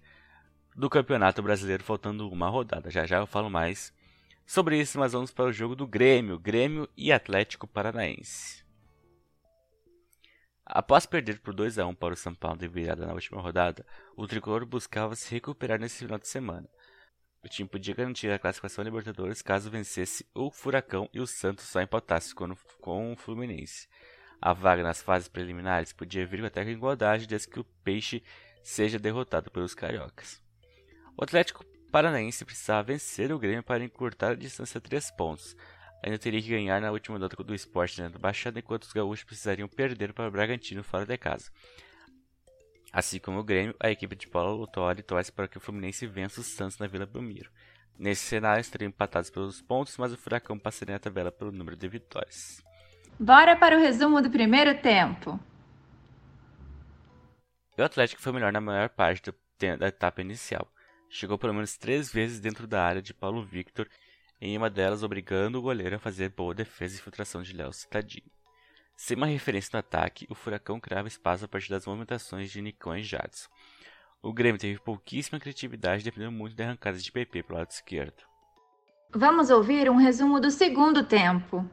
do 0.74 0.90
Campeonato 0.90 1.42
Brasileiro, 1.42 1.84
faltando 1.84 2.28
uma 2.30 2.48
rodada. 2.48 2.90
Já 2.90 3.06
já 3.06 3.18
eu 3.18 3.26
falo 3.26 3.50
mais 3.50 3.92
Sobre 4.50 4.80
isso, 4.80 4.98
nós 4.98 5.12
vamos 5.12 5.30
para 5.30 5.44
o 5.44 5.52
jogo 5.52 5.76
do 5.76 5.86
Grêmio, 5.86 6.36
Grêmio 6.36 6.88
e 6.96 7.12
Atlético 7.12 7.68
Paranaense. 7.68 8.64
Após 10.66 11.06
perder 11.06 11.38
por 11.38 11.54
2 11.54 11.78
a 11.78 11.86
1 11.86 11.94
para 11.94 12.14
o 12.14 12.16
São 12.16 12.34
Paulo 12.34 12.58
de 12.58 12.66
virada 12.66 13.06
na 13.06 13.12
última 13.12 13.40
rodada, 13.40 13.86
o 14.16 14.26
tricolor 14.26 14.66
buscava 14.66 15.14
se 15.14 15.30
recuperar 15.30 15.78
nesse 15.78 15.98
final 15.98 16.18
de 16.18 16.26
semana. 16.26 16.68
O 17.44 17.48
time 17.48 17.68
podia 17.68 17.94
garantir 17.94 18.28
a 18.32 18.40
classificação 18.40 18.82
Libertadores 18.82 19.40
caso 19.40 19.70
vencesse 19.70 20.26
o 20.34 20.50
Furacão 20.50 21.08
e 21.14 21.20
o 21.20 21.28
Santos 21.28 21.66
só 21.66 21.80
empatasse 21.80 22.34
com 22.34 23.12
o 23.12 23.16
Fluminense. 23.16 23.86
A 24.42 24.52
vaga 24.52 24.82
nas 24.82 25.00
fases 25.00 25.28
preliminares 25.28 25.92
podia 25.92 26.26
vir 26.26 26.44
até 26.44 26.64
com 26.64 26.70
igualdade 26.70 27.28
desde 27.28 27.46
que 27.46 27.60
o 27.60 27.64
Peixe 27.84 28.20
seja 28.64 28.98
derrotado 28.98 29.48
pelos 29.48 29.76
cariocas. 29.76 30.42
O 31.16 31.24
Atlético 31.24 31.64
Paranaense 31.90 32.44
precisava 32.44 32.84
vencer 32.84 33.32
o 33.32 33.38
Grêmio 33.38 33.62
para 33.62 33.84
encurtar 33.84 34.30
a 34.30 34.34
distância 34.34 34.78
a 34.78 34.80
3 34.80 35.10
pontos. 35.12 35.56
Ainda 36.02 36.18
teria 36.18 36.40
que 36.40 36.48
ganhar 36.48 36.80
na 36.80 36.90
última 36.90 37.18
data 37.18 37.42
do 37.42 37.54
esporte 37.54 37.98
dentro 37.98 38.14
da 38.14 38.18
Baixada, 38.18 38.58
enquanto 38.58 38.84
os 38.84 38.92
gaúchos 38.92 39.24
precisariam 39.24 39.68
perder 39.68 40.12
para 40.14 40.28
o 40.28 40.30
Bragantino 40.30 40.82
fora 40.82 41.04
de 41.04 41.18
casa. 41.18 41.50
Assim 42.92 43.18
como 43.18 43.38
o 43.38 43.44
Grêmio, 43.44 43.74
a 43.78 43.90
equipe 43.90 44.16
de 44.16 44.28
Paulo 44.28 44.62
Autori 44.62 45.02
torce 45.02 45.30
para 45.30 45.46
que 45.46 45.58
o 45.58 45.60
Fluminense 45.60 46.06
vença 46.06 46.40
o 46.40 46.44
Santos 46.44 46.78
na 46.78 46.86
Vila 46.86 47.06
Belmiro. 47.06 47.50
Nesse 47.98 48.22
cenário, 48.22 48.60
estariam 48.60 48.88
empatados 48.88 49.28
pelos 49.28 49.60
pontos, 49.60 49.96
mas 49.98 50.12
o 50.12 50.16
Furacão 50.16 50.58
passaria 50.58 50.94
na 50.94 50.98
tabela 50.98 51.30
pelo 51.30 51.52
número 51.52 51.76
de 51.76 51.86
vitórias. 51.86 52.62
Bora 53.18 53.54
para 53.56 53.76
o 53.76 53.80
resumo 53.80 54.22
do 54.22 54.30
primeiro 54.30 54.80
tempo. 54.80 55.38
O 57.76 57.82
Atlético 57.82 58.22
foi 58.22 58.32
melhor 58.32 58.52
na 58.52 58.60
maior 58.60 58.88
parte 58.88 59.30
da 59.58 59.88
etapa 59.88 60.22
inicial 60.22 60.66
chegou 61.10 61.36
pelo 61.36 61.52
menos 61.52 61.76
três 61.76 62.10
vezes 62.10 62.40
dentro 62.40 62.66
da 62.66 62.82
área 62.82 63.02
de 63.02 63.12
Paulo 63.12 63.44
Victor, 63.44 63.88
em 64.40 64.56
uma 64.56 64.70
delas 64.70 65.02
obrigando 65.02 65.58
o 65.58 65.62
goleiro 65.62 65.96
a 65.96 65.98
fazer 65.98 66.30
boa 66.30 66.54
defesa 66.54 66.96
e 66.96 67.02
filtração 67.02 67.42
de 67.42 67.52
Léo 67.52 67.72
Citadinho. 67.72 68.30
Sem 68.96 69.16
uma 69.16 69.26
referência 69.26 69.70
no 69.72 69.80
ataque, 69.80 70.26
o 70.30 70.34
Furacão 70.34 70.78
criava 70.78 71.08
espaço 71.08 71.44
a 71.44 71.48
partir 71.48 71.70
das 71.70 71.86
movimentações 71.86 72.50
de 72.50 72.62
Nicão 72.62 72.96
e 72.96 73.02
Jadson. 73.02 73.48
O 74.22 74.32
Grêmio 74.32 74.60
teve 74.60 74.78
pouquíssima 74.78 75.40
criatividade, 75.40 76.04
dependendo 76.04 76.32
muito 76.32 76.54
de 76.54 76.62
arrancadas 76.62 77.02
de 77.02 77.10
PP 77.10 77.42
pelo 77.42 77.58
lado 77.58 77.70
esquerdo. 77.70 78.22
Vamos 79.12 79.50
ouvir 79.50 79.90
um 79.90 79.96
resumo 79.96 80.38
do 80.38 80.50
segundo 80.50 81.02
tempo. 81.02 81.68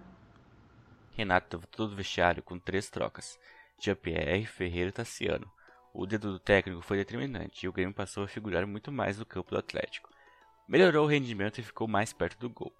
Renato 1.11 1.59
voltou 1.59 1.87
do 1.87 1.95
vestiário 1.95 2.41
com 2.41 2.57
três 2.57 2.89
trocas: 2.89 3.37
Jean-Pierre, 3.79 4.45
Ferreira 4.45 4.89
e 4.89 4.93
Tassiano. 4.93 5.51
O 5.99 6.05
dedo 6.05 6.31
do 6.31 6.39
técnico 6.39 6.83
foi 6.83 6.95
determinante 6.95 7.65
e 7.65 7.67
o 7.67 7.73
Grêmio 7.73 7.91
passou 7.91 8.23
a 8.23 8.27
figurar 8.27 8.67
muito 8.67 8.91
mais 8.91 9.17
no 9.17 9.25
campo 9.25 9.49
do 9.49 9.57
Atlético. 9.57 10.11
Melhorou 10.67 11.05
o 11.05 11.09
rendimento 11.09 11.57
e 11.57 11.63
ficou 11.63 11.87
mais 11.87 12.13
perto 12.13 12.37
do 12.37 12.51
gol. 12.51 12.71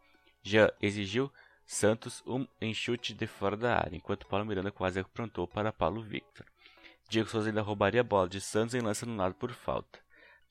Já 0.43 0.71
exigiu 0.79 1.33
Santos 1.65 2.21
um 2.27 2.45
enxute 2.61 3.15
de 3.15 3.25
fora 3.25 3.57
da 3.57 3.75
área, 3.75 3.97
enquanto 3.97 4.27
Paulo 4.27 4.45
Miranda 4.45 4.71
quase 4.71 4.99
aprontou 4.99 5.47
para 5.47 5.73
Paulo 5.73 6.03
Victor. 6.03 6.45
Diego 7.09 7.27
Souza 7.27 7.49
ainda 7.49 7.63
roubaria 7.63 8.01
a 8.01 8.03
bola 8.03 8.29
de 8.29 8.39
Santos 8.39 8.75
em 8.75 8.81
lança 8.81 9.03
no 9.03 9.15
lado 9.15 9.33
por 9.33 9.51
falta. 9.51 9.97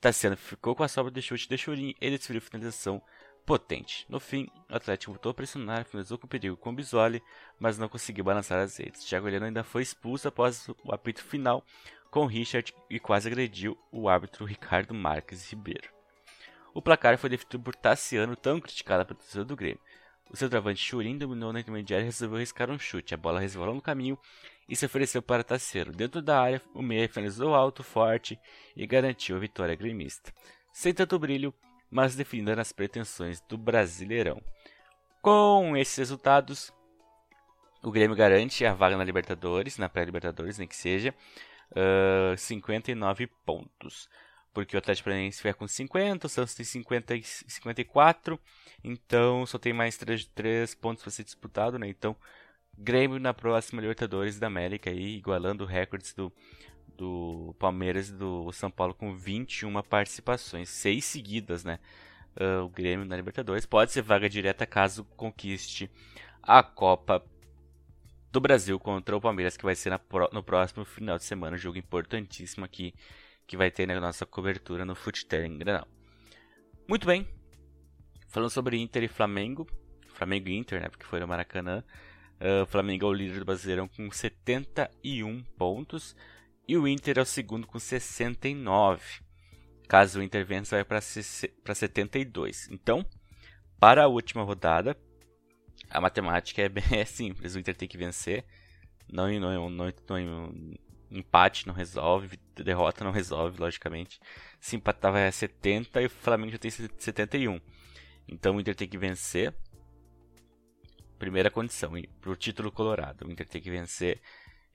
Tassiano 0.00 0.36
ficou 0.36 0.74
com 0.74 0.82
a 0.82 0.88
sobra 0.88 1.12
de 1.12 1.22
chute 1.22 1.48
de 1.48 1.56
Churin 1.56 1.94
e 2.00 2.10
desferiu 2.10 2.42
finalização 2.42 3.00
potente. 3.46 4.04
No 4.08 4.18
fim, 4.18 4.48
o 4.68 4.74
Atlético 4.74 5.12
voltou 5.12 5.30
a 5.30 5.34
pressionar, 5.34 5.84
finalizou 5.84 6.18
com 6.18 6.26
perigo 6.26 6.56
com 6.56 6.70
o 6.70 6.72
Bisoli, 6.74 7.22
mas 7.58 7.78
não 7.78 7.88
conseguiu 7.88 8.24
balançar 8.24 8.58
as 8.58 8.76
redes. 8.76 9.04
Thiago 9.04 9.28
Heleno 9.28 9.46
ainda 9.46 9.62
foi 9.62 9.82
expulso 9.82 10.26
após 10.26 10.68
o 10.84 10.92
apito 10.92 11.22
final, 11.22 11.64
com 12.10 12.26
Richard 12.26 12.74
e 12.90 12.98
quase 12.98 13.28
agrediu 13.28 13.78
o 13.92 14.08
árbitro 14.08 14.44
Ricardo 14.44 14.92
Marques 14.92 15.48
Ribeiro. 15.50 15.88
O 16.74 16.82
placar 16.82 17.16
foi 17.16 17.30
definido 17.30 17.60
por 17.60 17.74
Tassiano, 17.74 18.36
tão 18.36 18.60
criticado 18.60 19.06
pela 19.06 19.18
torcida 19.18 19.44
do 19.44 19.56
Grêmio. 19.56 19.80
O 20.28 20.36
centroavante 20.36 20.82
Churin 20.82 21.16
dominou 21.16 21.52
na 21.52 21.60
intermediária 21.60 22.02
e 22.02 22.06
resolveu 22.06 22.38
arriscar 22.38 22.68
um 22.70 22.78
chute. 22.78 23.14
A 23.14 23.16
bola 23.16 23.40
resvalou 23.40 23.74
no 23.74 23.80
caminho 23.80 24.18
e 24.68 24.74
se 24.74 24.84
ofereceu 24.84 25.22
para 25.22 25.44
Tassiano. 25.44 25.92
Dentro 25.92 26.20
da 26.20 26.40
área, 26.40 26.60
o 26.74 26.82
meia 26.82 27.08
finalizou 27.08 27.54
alto, 27.54 27.84
forte 27.84 28.38
e 28.74 28.86
garantiu 28.86 29.36
a 29.36 29.38
vitória 29.38 29.76
gremista. 29.76 30.32
Sem 30.72 30.92
tanto 30.92 31.18
brilho, 31.18 31.54
mas 31.90 32.14
definida 32.14 32.56
nas 32.56 32.72
pretensões 32.72 33.40
do 33.40 33.56
Brasileirão. 33.56 34.42
Com 35.22 35.76
esses 35.76 35.96
resultados, 35.96 36.72
o 37.82 37.90
Grêmio 37.90 38.16
garante 38.16 38.64
a 38.64 38.74
vaga 38.74 38.96
na 38.96 39.04
Libertadores, 39.04 39.78
na 39.78 39.88
pré-Libertadores, 39.88 40.58
nem 40.58 40.68
que 40.68 40.76
seja, 40.76 41.14
uh, 41.72 42.36
59 42.36 43.26
pontos. 43.44 44.08
Porque 44.52 44.74
o 44.74 44.78
Atlético 44.78 45.04
Paranaense 45.04 45.42
vai 45.42 45.52
com 45.52 45.68
50, 45.68 46.26
o 46.26 46.30
Santos 46.30 46.54
tem 46.54 46.64
50 46.64 47.14
e 47.14 47.22
54, 47.22 48.40
então 48.82 49.44
só 49.44 49.58
tem 49.58 49.72
mais 49.72 49.96
3, 49.96 50.26
3 50.34 50.74
pontos 50.74 51.02
para 51.02 51.10
ser 51.10 51.24
disputado, 51.24 51.78
né? 51.78 51.86
Então, 51.88 52.16
Grêmio 52.78 53.18
na 53.18 53.32
próxima 53.32 53.80
Libertadores 53.80 54.38
da 54.38 54.46
América, 54.46 54.90
aí, 54.90 55.16
igualando 55.16 55.64
recordes 55.64 56.12
do, 56.12 56.32
do 56.96 57.54
Palmeiras 57.58 58.08
e 58.08 58.12
do 58.12 58.50
São 58.52 58.70
Paulo 58.70 58.94
com 58.94 59.14
21 59.14 59.82
participações, 59.82 60.68
seis 60.68 61.04
seguidas, 61.04 61.64
né? 61.64 61.78
Uh, 62.36 62.64
o 62.64 62.68
Grêmio 62.68 63.06
na 63.06 63.16
Libertadores 63.16 63.64
pode 63.64 63.92
ser 63.92 64.02
vaga 64.02 64.28
direta 64.28 64.66
caso 64.66 65.04
conquiste 65.16 65.90
a 66.42 66.62
Copa 66.62 67.24
do 68.30 68.40
Brasil 68.40 68.78
contra 68.78 69.16
o 69.16 69.20
Palmeiras, 69.20 69.56
que 69.56 69.64
vai 69.64 69.74
ser 69.74 69.98
no 70.32 70.42
próximo 70.42 70.84
final 70.84 71.16
de 71.16 71.24
semana, 71.24 71.56
um 71.56 71.58
jogo 71.58 71.78
importantíssimo 71.78 72.64
aqui 72.64 72.94
que 73.46 73.56
vai 73.56 73.70
ter 73.70 73.86
na 73.86 73.98
nossa 73.98 74.26
cobertura 74.26 74.84
no 74.84 74.94
Futsal 74.94 75.40
em 75.40 75.56
Granal. 75.56 75.88
Muito 76.86 77.06
bem, 77.06 77.26
falando 78.28 78.50
sobre 78.50 78.76
Inter 78.76 79.04
e 79.04 79.08
Flamengo, 79.08 79.66
Flamengo 80.08 80.48
e 80.48 80.56
Inter, 80.56 80.82
né, 80.82 80.88
porque 80.88 81.06
foi 81.06 81.20
no 81.20 81.26
Maracanã, 81.26 81.82
uh, 82.38 82.66
Flamengo 82.66 83.06
é 83.06 83.08
o 83.08 83.12
líder 83.12 83.38
do 83.38 83.44
Brasileirão 83.46 83.88
com 83.88 84.10
71 84.10 85.42
pontos 85.56 86.14
e 86.66 86.76
o 86.76 86.86
Inter 86.86 87.18
é 87.18 87.22
o 87.22 87.26
segundo 87.26 87.66
com 87.66 87.78
69. 87.78 89.02
Caso 89.88 90.18
o 90.18 90.22
Inter 90.22 90.44
vença, 90.44 90.76
vai 90.76 90.84
para 90.84 91.74
72. 91.74 92.68
Então, 92.70 93.06
para 93.78 94.04
a 94.04 94.08
última 94.08 94.42
rodada, 94.42 94.96
a 95.88 96.00
matemática 96.00 96.62
é, 96.62 96.68
bem, 96.68 96.84
é 96.98 97.04
simples, 97.04 97.54
o 97.54 97.58
Inter 97.58 97.76
tem 97.76 97.88
que 97.88 97.98
vencer. 97.98 98.44
Não, 99.08 99.28
não, 99.38 99.70
não, 99.70 99.92
não, 100.08 100.74
empate 101.10 101.66
não 101.66 101.74
resolve, 101.74 102.38
derrota 102.56 103.04
não 103.04 103.12
resolve, 103.12 103.60
logicamente. 103.60 104.20
Se 104.60 104.76
empatar 104.76 105.12
vai 105.12 105.28
a 105.28 105.32
70 105.32 106.02
e 106.02 106.06
o 106.06 106.10
Flamengo 106.10 106.52
já 106.52 106.58
tem 106.58 106.70
71. 106.70 107.60
Então 108.28 108.56
o 108.56 108.60
Inter 108.60 108.74
tem 108.74 108.88
que 108.88 108.98
vencer. 108.98 109.54
Primeira 111.18 111.50
condição, 111.50 111.92
para 112.20 112.30
o 112.30 112.36
título 112.36 112.70
colorado, 112.70 113.26
o 113.26 113.30
Inter 113.30 113.48
tem 113.48 113.62
que 113.62 113.70
vencer. 113.70 114.20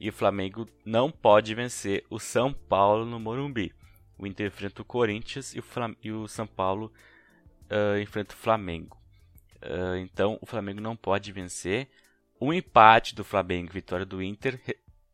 E 0.02 0.10
o 0.10 0.14
Flamengo 0.14 0.68
não 0.84 1.12
pode 1.12 1.54
vencer 1.54 2.04
o 2.10 2.18
São 2.18 2.52
Paulo 2.52 3.06
no 3.06 3.20
Morumbi. 3.20 3.72
O 4.18 4.26
Inter 4.26 4.48
enfrenta 4.48 4.82
o 4.82 4.86
Corinthians 4.86 5.54
e 5.54 5.60
o, 5.60 5.62
Flam 5.62 5.96
e 6.04 6.12
o 6.12 6.28
São 6.28 6.48
Paulo 6.48 6.92
uh, 7.70 8.02
enfrenta 8.02 8.34
o 8.34 8.38
Flamengo. 8.38 8.98
Uh, 9.58 9.98
então 9.98 10.40
o 10.42 10.48
Flamengo 10.48 10.82
não 10.82 10.96
pode 10.96 11.32
vencer. 11.32 11.88
Um 12.42 12.52
empate 12.52 13.14
do 13.14 13.24
Flamengo, 13.24 13.72
vitória 13.72 14.04
do 14.04 14.24
Inter, 14.24 14.60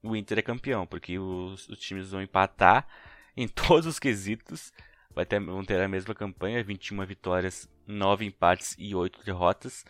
o 0.01 0.15
Inter 0.15 0.39
é 0.39 0.41
campeão, 0.41 0.87
porque 0.87 1.19
os, 1.19 1.67
os 1.67 1.79
times 1.79 2.11
vão 2.11 2.21
empatar 2.21 2.87
em 3.35 3.45
todos 3.45 3.87
os 3.87 3.99
quesitos. 3.99 4.71
Vai 5.13 5.25
ter, 5.25 5.41
vão 5.41 5.65
ter 5.65 5.81
a 5.81 5.87
mesma 5.89 6.15
campanha, 6.15 6.63
21 6.63 7.05
vitórias, 7.05 7.69
9 7.85 8.23
empates 8.23 8.73
e 8.79 8.95
8 8.95 9.21
derrotas. 9.25 9.83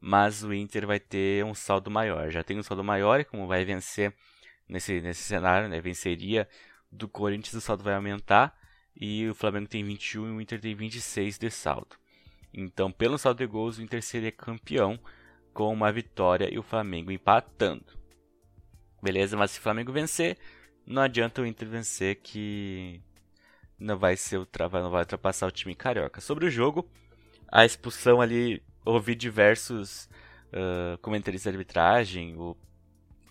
Mas 0.00 0.42
o 0.42 0.52
Inter 0.52 0.88
vai 0.88 0.98
ter 0.98 1.44
um 1.44 1.54
saldo 1.54 1.88
maior. 1.88 2.32
Já 2.32 2.42
tem 2.42 2.58
um 2.58 2.64
saldo 2.64 2.82
maior, 2.82 3.24
como 3.26 3.46
vai 3.46 3.64
vencer 3.64 4.12
nesse, 4.70 5.00
nesse 5.00 5.22
cenário, 5.22 5.68
né? 5.68 5.80
Venceria 5.80 6.48
do 6.90 7.08
Corinthians, 7.08 7.54
o 7.54 7.60
saldo 7.60 7.82
vai 7.82 7.94
aumentar. 7.94 8.58
E 8.96 9.28
o 9.28 9.34
Flamengo 9.34 9.68
tem 9.68 9.84
21 9.84 10.26
e 10.26 10.30
o 10.30 10.40
Inter 10.40 10.60
tem 10.60 10.74
26 10.74 11.38
de 11.38 11.50
saldo. 11.50 11.96
Então, 12.52 12.90
pelo 12.90 13.18
saldo 13.18 13.38
de 13.38 13.46
gols, 13.46 13.78
o 13.78 13.82
Inter 13.82 14.02
seria 14.02 14.32
campeão 14.32 14.98
com 15.52 15.72
uma 15.72 15.92
vitória 15.92 16.52
e 16.52 16.58
o 16.58 16.62
Flamengo 16.62 17.10
empatando. 17.10 17.98
Beleza? 19.02 19.36
Mas 19.36 19.52
se 19.52 19.58
o 19.58 19.62
Flamengo 19.62 19.92
vencer, 19.92 20.36
não 20.86 21.02
adianta 21.02 21.40
o 21.40 21.46
Inter 21.46 21.68
vencer 21.68 22.16
que 22.16 23.00
não 23.78 23.96
vai 23.96 24.16
ser 24.16 24.38
o 24.38 24.46
não 24.72 24.90
vai 24.90 25.02
ultrapassar 25.02 25.46
o 25.46 25.52
time 25.52 25.74
carioca. 25.74 26.20
Sobre 26.20 26.46
o 26.46 26.50
jogo, 26.50 26.88
a 27.50 27.64
expulsão 27.64 28.20
ali, 28.20 28.62
ouvi 28.84 29.14
diversos 29.14 30.08
uh, 30.52 30.98
comentaristas 30.98 31.50
de 31.50 31.56
arbitragem, 31.56 32.36
o 32.36 32.56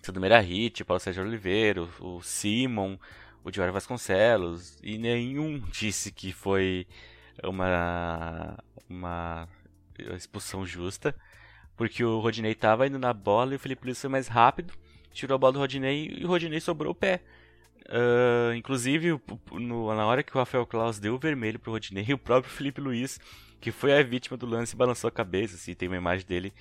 Sandro 0.02 0.22
Merahit, 0.22 0.82
o 0.82 0.86
Paulo 0.86 1.00
Sérgio 1.00 1.24
Oliveira, 1.24 1.84
o, 2.00 2.18
o 2.18 2.22
Simon, 2.24 2.98
o 3.44 3.52
Diário 3.52 3.74
Vasconcelos, 3.74 4.78
e 4.84 4.98
nenhum 4.98 5.60
disse 5.72 6.12
que 6.12 6.32
foi 6.32 6.88
uma, 7.44 8.58
uma 8.90 9.48
expulsão 10.16 10.66
justa, 10.66 11.16
porque 11.76 12.04
o 12.04 12.20
Rodinei 12.20 12.52
estava 12.52 12.88
indo 12.88 13.00
na 13.00 13.14
bola 13.14 13.54
e 13.54 13.56
o 13.56 13.60
Felipe 13.60 13.86
Luiz 13.86 14.00
foi 14.00 14.10
mais 14.10 14.28
rápido, 14.28 14.74
tirou 15.12 15.36
a 15.36 15.38
bola 15.38 15.54
do 15.54 15.60
Rodinei 15.60 16.18
e 16.20 16.26
o 16.26 16.28
Rodinei 16.28 16.60
sobrou 16.60 16.92
o 16.92 16.96
pé. 16.96 17.22
Uh, 17.88 18.54
inclusive, 18.54 19.20
no, 19.52 19.96
na 19.96 20.06
hora 20.06 20.22
que 20.22 20.36
o 20.36 20.38
Rafael 20.38 20.66
Claus 20.66 21.00
deu 21.00 21.16
o 21.16 21.18
vermelho 21.18 21.58
pro 21.58 21.72
Rodinei, 21.72 22.06
o 22.14 22.18
próprio 22.18 22.54
Felipe 22.54 22.80
Luiz, 22.80 23.20
que 23.60 23.72
foi 23.72 23.98
a 23.98 24.04
vítima 24.04 24.38
do 24.38 24.46
lance, 24.46 24.76
balançou 24.76 25.08
a 25.08 25.12
cabeça, 25.12 25.56
assim, 25.56 25.74
tem 25.74 25.88
uma 25.88 25.98
imagem 25.98 26.26
dele 26.26 26.54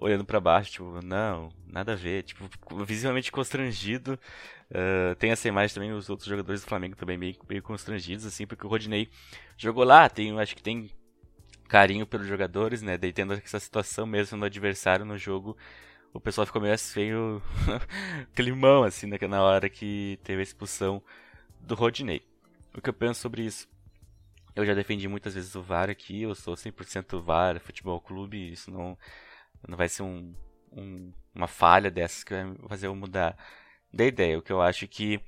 olhando 0.00 0.24
para 0.24 0.40
baixo, 0.40 0.72
tipo, 0.72 1.00
não, 1.04 1.52
nada 1.66 1.92
a 1.92 1.96
ver, 1.96 2.22
tipo, 2.22 2.48
visivelmente 2.84 3.30
constrangido. 3.30 4.18
Uh, 4.70 5.14
tem 5.16 5.30
essa 5.30 5.46
imagem 5.46 5.74
também, 5.74 5.92
os 5.92 6.08
outros 6.08 6.28
jogadores 6.28 6.62
do 6.62 6.68
Flamengo 6.68 6.96
também 6.96 7.18
meio, 7.18 7.36
meio 7.48 7.62
constrangidos, 7.62 8.24
assim, 8.24 8.46
porque 8.46 8.66
o 8.66 8.70
Rodinei 8.70 9.08
jogou 9.58 9.84
lá, 9.84 10.08
tem, 10.08 10.38
acho 10.40 10.56
que 10.56 10.62
tem 10.62 10.90
carinho 11.68 12.06
pelos 12.06 12.26
jogadores, 12.26 12.80
né, 12.82 12.96
daí 12.96 13.12
tendo 13.12 13.34
essa 13.34 13.60
situação 13.60 14.06
mesmo 14.06 14.38
no 14.38 14.44
adversário 14.46 15.04
no 15.04 15.18
jogo, 15.18 15.56
o 16.12 16.20
pessoal 16.20 16.46
ficou 16.46 16.62
meio 16.62 16.72
assim, 16.74 17.12
o 17.12 17.42
climão, 18.34 18.84
assim, 18.84 19.06
na 19.06 19.42
hora 19.42 19.68
que 19.68 20.18
teve 20.24 20.40
a 20.40 20.42
expulsão 20.42 21.02
do 21.60 21.74
Rodinei. 21.74 22.22
O 22.74 22.80
que 22.80 22.88
eu 22.88 22.94
penso 22.94 23.20
sobre 23.20 23.42
isso? 23.42 23.68
Eu 24.54 24.64
já 24.64 24.74
defendi 24.74 25.08
muitas 25.08 25.34
vezes 25.34 25.54
o 25.54 25.62
VAR 25.62 25.90
aqui, 25.90 26.22
eu 26.22 26.34
sou 26.34 26.54
100% 26.54 27.20
VAR, 27.20 27.60
futebol 27.60 28.00
clube, 28.00 28.52
isso 28.52 28.70
não, 28.70 28.96
não 29.66 29.76
vai 29.76 29.88
ser 29.88 30.02
um, 30.02 30.34
um, 30.72 31.12
uma 31.34 31.46
falha 31.46 31.90
dessas 31.90 32.24
que 32.24 32.32
vai 32.32 32.56
fazer 32.68 32.86
eu 32.86 32.94
mudar 32.94 33.36
da 33.92 34.04
ideia. 34.04 34.38
O 34.38 34.42
que 34.42 34.52
eu 34.52 34.60
acho 34.60 34.86
que, 34.88 35.20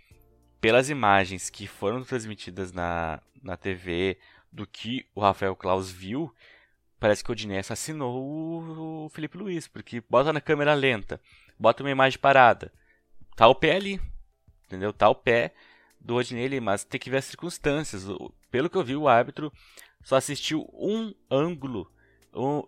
pelas 0.61 0.91
imagens 0.91 1.51
que 1.51 1.67
foram 1.67 2.03
transmitidas 2.03 2.73
na, 2.73 3.21
na 3.43 3.57
TV 3.57 4.19
do 4.51 4.67
que 4.67 5.07
o 5.15 5.21
Rafael 5.21 5.57
Klaus 5.57 5.91
viu, 5.91 6.33
parece 7.01 7.25
que 7.25 7.31
o 7.31 7.33
Odinei 7.33 7.59
assassinou 7.59 8.23
o, 8.23 9.05
o 9.07 9.09
Felipe 9.09 9.39
Luiz, 9.39 9.67
porque 9.67 10.03
bota 10.09 10.33
na 10.33 10.41
câmera 10.41 10.75
lenta, 10.75 11.21
bota 11.59 11.83
uma 11.83 11.91
imagem 11.91 12.19
parada, 12.19 12.73
tá 13.35 13.49
o 13.49 13.55
pé 13.55 13.77
ali, 13.77 14.01
entendeu? 14.67 14.93
Tá 14.93 15.09
o 15.09 15.15
pé 15.15 15.55
do 16.01 16.17
Odinei 16.17 16.61
mas 16.61 16.85
tem 16.85 17.01
que 17.01 17.11
ver 17.11 17.19
as 17.19 17.25
circunstâncias. 17.25 18.05
Pelo 18.51 18.69
que 18.69 18.77
eu 18.77 18.85
vi, 18.85 18.97
o 18.97 19.09
árbitro 19.09 19.53
só 20.03 20.17
assistiu 20.17 20.69
um 20.73 21.15
ângulo, 21.31 21.91
um, 22.35 22.62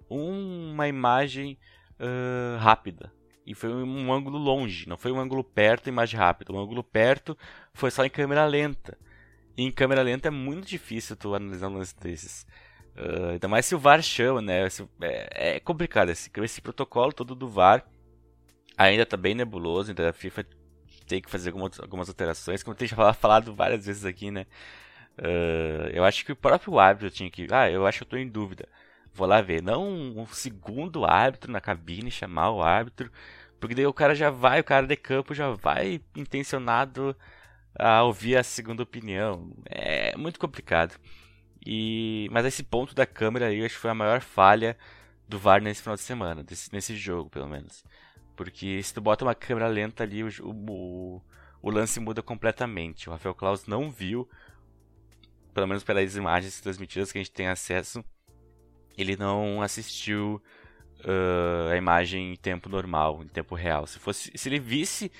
uma 0.72 0.88
imagem 0.88 1.58
uh, 1.98 2.58
rápida. 2.58 3.12
E 3.46 3.54
foi 3.54 3.70
um, 3.70 4.12
ângulo 4.12 4.38
longe, 4.38 4.88
não 4.88 4.96
foi 4.96 5.12
um 5.12 5.20
ângulo 5.20 5.44
perto, 5.44 5.88
imagem 5.88 6.18
rápida. 6.18 6.52
Um 6.52 6.58
ângulo 6.58 6.82
perto 6.82 7.36
foi 7.74 7.90
só 7.90 8.04
em 8.04 8.10
câmera 8.10 8.46
lenta. 8.46 8.96
E 9.56 9.62
em 9.62 9.70
câmera 9.70 10.02
lenta 10.02 10.28
é 10.28 10.30
muito 10.30 10.66
difícil 10.66 11.14
tu 11.16 11.34
analisar 11.34 11.68
um 11.68 11.76
lance 11.76 11.94
desses. 12.00 12.46
Uh, 12.96 13.32
ainda 13.32 13.48
mais 13.48 13.66
se 13.66 13.74
o 13.74 13.78
VAR 13.78 14.02
chama, 14.02 14.40
né? 14.40 14.66
É, 15.00 15.56
é 15.56 15.60
complicado. 15.60 16.10
Esse, 16.10 16.30
esse 16.42 16.60
protocolo 16.60 17.12
todo 17.12 17.34
do 17.34 17.48
VAR 17.48 17.84
ainda 18.78 19.02
está 19.02 19.16
bem 19.16 19.34
nebuloso. 19.34 19.92
Então 19.92 20.08
a 20.08 20.12
FIFA 20.12 20.46
tem 21.06 21.20
que 21.20 21.30
fazer 21.30 21.50
algumas, 21.50 21.78
algumas 21.78 22.08
alterações, 22.08 22.62
como 22.62 22.76
eu 22.80 22.86
já 22.86 23.12
falado 23.12 23.54
várias 23.54 23.84
vezes 23.84 24.04
aqui, 24.06 24.30
né? 24.30 24.46
Uh, 25.18 25.88
eu 25.92 26.04
acho 26.04 26.24
que 26.24 26.32
o 26.32 26.36
próprio 26.36 26.78
árbitro 26.78 27.10
tinha 27.10 27.30
que. 27.30 27.46
Ah, 27.50 27.70
eu 27.70 27.86
acho 27.86 27.98
que 27.98 28.02
eu 28.04 28.06
estou 28.06 28.18
em 28.18 28.28
dúvida. 28.28 28.68
Vou 29.14 29.26
lá 29.26 29.40
ver. 29.40 29.62
Não 29.62 29.84
um 30.18 30.26
segundo 30.26 31.04
árbitro 31.04 31.50
na 31.50 31.60
cabine 31.60 32.10
chamar 32.10 32.50
o 32.50 32.62
árbitro. 32.62 33.10
Porque 33.60 33.74
daí 33.74 33.86
o 33.86 33.94
cara 33.94 34.14
já 34.14 34.28
vai, 34.30 34.60
o 34.60 34.64
cara 34.64 34.86
de 34.86 34.96
campo 34.96 35.32
já 35.34 35.50
vai 35.50 36.00
intencionado 36.14 37.16
a 37.78 38.02
ouvir 38.02 38.36
a 38.36 38.42
segunda 38.42 38.82
opinião. 38.82 39.52
É 39.66 40.16
muito 40.16 40.38
complicado. 40.38 40.98
E 41.66 42.28
mas 42.30 42.44
esse 42.44 42.62
ponto 42.62 42.94
da 42.94 43.06
câmera 43.06 43.46
aí 43.46 43.60
eu 43.60 43.66
acho 43.66 43.76
que 43.76 43.80
foi 43.80 43.90
a 43.90 43.94
maior 43.94 44.20
falha 44.20 44.76
do 45.28 45.38
VAR 45.38 45.62
nesse 45.62 45.80
final 45.82 45.96
de 45.96 46.02
semana, 46.02 46.42
desse, 46.44 46.72
nesse 46.72 46.94
jogo 46.96 47.30
pelo 47.30 47.48
menos. 47.48 47.84
Porque 48.36 48.82
se 48.82 48.92
tu 48.92 49.00
bota 49.00 49.24
uma 49.24 49.34
câmera 49.34 49.68
lenta 49.68 50.02
ali, 50.02 50.22
o, 50.22 50.30
o, 50.42 51.22
o 51.62 51.70
lance 51.70 52.00
muda 52.00 52.22
completamente. 52.22 53.08
O 53.08 53.12
Rafael 53.12 53.34
Claus 53.34 53.66
não 53.66 53.90
viu, 53.90 54.28
pelo 55.54 55.68
menos 55.68 55.84
pelas 55.84 56.16
imagens 56.16 56.60
transmitidas 56.60 57.12
que 57.12 57.18
a 57.18 57.22
gente 57.22 57.32
tem 57.32 57.48
acesso, 57.48 58.04
ele 58.96 59.16
não 59.16 59.62
assistiu 59.62 60.42
uh, 61.00 61.72
a 61.72 61.76
imagem 61.76 62.32
em 62.32 62.36
tempo 62.36 62.68
normal, 62.68 63.22
em 63.22 63.28
tempo 63.28 63.54
real. 63.54 63.86
Se, 63.86 63.98
fosse, 63.98 64.30
se 64.34 64.48
ele 64.48 64.58
visse 64.58 65.10